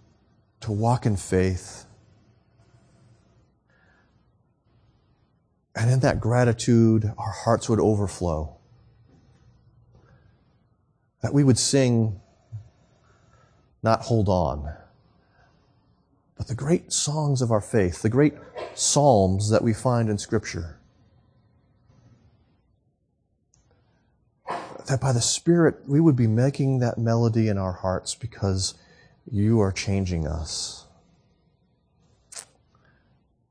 to 0.62 0.72
walk 0.72 1.06
in 1.06 1.16
faith. 1.16 1.86
And 5.76 5.90
in 5.90 6.00
that 6.02 6.20
gratitude, 6.20 7.12
our 7.18 7.32
hearts 7.32 7.68
would 7.68 7.80
overflow. 7.80 8.56
That 11.22 11.34
we 11.34 11.44
would 11.44 11.58
sing, 11.58 12.20
not 13.82 14.02
hold 14.02 14.30
on, 14.30 14.74
but 16.38 16.48
the 16.48 16.56
great 16.56 16.92
songs 16.92 17.42
of 17.42 17.52
our 17.52 17.62
faith, 17.62 18.02
the 18.02 18.10
great 18.10 18.34
psalms 18.76 19.50
that 19.50 19.62
we 19.62 19.74
find 19.74 20.10
in 20.10 20.18
Scripture. 20.18 20.80
That 24.88 25.02
by 25.02 25.12
the 25.12 25.22
Spirit 25.22 25.78
we 25.88 26.00
would 26.00 26.16
be 26.16 26.28
making 26.28 26.80
that 26.80 26.98
melody 26.98 27.48
in 27.48 27.58
our 27.58 27.72
hearts 27.74 28.16
because 28.16 28.76
you 29.30 29.60
are 29.62 29.72
changing 29.72 30.28
us 30.28 30.86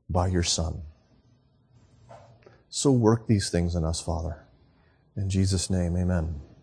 by 0.09 0.27
your 0.29 0.43
Son. 0.43 0.83
So 2.69 2.91
work 2.91 3.27
these 3.27 3.51
things 3.51 3.75
in 3.75 3.85
us, 3.85 4.01
Father. 4.01 4.45
In 5.17 5.29
Jesus' 5.29 5.69
name, 5.69 5.97
amen. 5.97 6.41